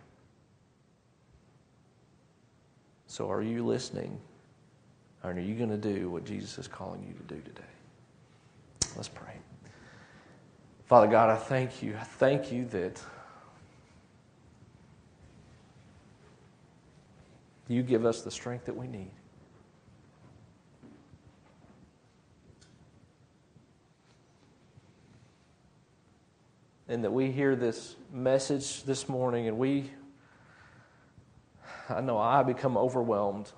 So, 3.15 3.31
are 3.31 3.43
you 3.43 3.65
listening? 3.65 4.19
And 5.23 5.39
are 5.39 5.41
you 5.41 5.55
going 5.55 5.71
to 5.71 5.77
do 5.77 6.11
what 6.11 6.25
Jesus 6.25 6.59
is 6.59 6.67
calling 6.67 7.01
you 7.07 7.15
to 7.15 7.35
do 7.35 7.41
today? 7.43 7.63
Let's 8.97 9.07
pray. 9.07 9.35
Father 10.87 11.07
God, 11.07 11.31
I 11.31 11.37
thank 11.37 11.81
you. 11.81 11.95
I 11.97 12.03
thank 12.03 12.51
you 12.51 12.65
that 12.71 13.01
you 17.69 17.85
give 17.85 18.05
us 18.05 18.23
the 18.23 18.33
strength 18.33 18.65
that 18.65 18.77
we 18.77 18.89
need. 18.89 19.13
And 26.89 27.05
that 27.05 27.13
we 27.13 27.31
hear 27.31 27.55
this 27.55 27.95
message 28.13 28.83
this 28.83 29.09
morning 29.09 29.47
and 29.47 29.57
we 29.57 29.93
I 31.89 32.01
know 32.01 32.19
I 32.19 32.43
become 32.43 32.77
overwhelmed 32.77 33.51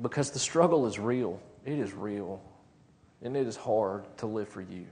because 0.00 0.30
the 0.30 0.38
struggle 0.38 0.86
is 0.86 0.98
real. 0.98 1.40
It 1.64 1.78
is 1.78 1.92
real. 1.92 2.42
And 3.22 3.36
it 3.36 3.46
is 3.46 3.56
hard 3.56 4.04
to 4.18 4.26
live 4.26 4.48
for 4.48 4.60
you. 4.60 4.86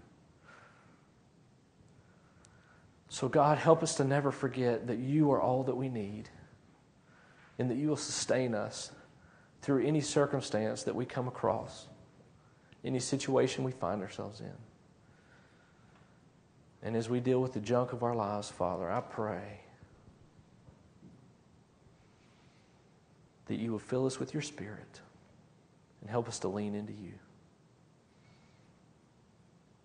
So, 3.08 3.28
God, 3.28 3.58
help 3.58 3.82
us 3.82 3.96
to 3.96 4.04
never 4.04 4.30
forget 4.30 4.86
that 4.86 4.98
you 4.98 5.32
are 5.32 5.40
all 5.40 5.64
that 5.64 5.76
we 5.76 5.88
need 5.88 6.28
and 7.58 7.68
that 7.70 7.76
you 7.76 7.88
will 7.88 7.96
sustain 7.96 8.54
us 8.54 8.92
through 9.62 9.84
any 9.84 10.00
circumstance 10.00 10.84
that 10.84 10.94
we 10.94 11.04
come 11.04 11.26
across, 11.26 11.88
any 12.84 13.00
situation 13.00 13.64
we 13.64 13.72
find 13.72 14.00
ourselves 14.00 14.40
in. 14.40 14.52
And 16.82 16.96
as 16.96 17.08
we 17.08 17.20
deal 17.20 17.40
with 17.40 17.52
the 17.52 17.60
junk 17.60 17.92
of 17.92 18.02
our 18.02 18.14
lives, 18.14 18.48
Father, 18.48 18.90
I 18.90 19.00
pray 19.00 19.60
that 23.46 23.56
you 23.56 23.72
will 23.72 23.78
fill 23.78 24.06
us 24.06 24.18
with 24.18 24.32
your 24.32 24.42
Spirit 24.42 25.00
and 26.00 26.08
help 26.08 26.28
us 26.28 26.38
to 26.40 26.48
lean 26.48 26.74
into 26.74 26.92
you. 26.92 27.12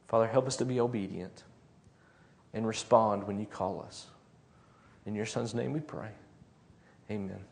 Father, 0.07 0.27
help 0.27 0.47
us 0.47 0.55
to 0.57 0.65
be 0.65 0.79
obedient 0.79 1.43
and 2.53 2.65
respond 2.65 3.25
when 3.25 3.39
you 3.39 3.45
call 3.45 3.81
us. 3.81 4.07
In 5.05 5.15
your 5.15 5.25
Son's 5.25 5.53
name 5.53 5.73
we 5.73 5.81
pray. 5.81 6.11
Amen. 7.11 7.43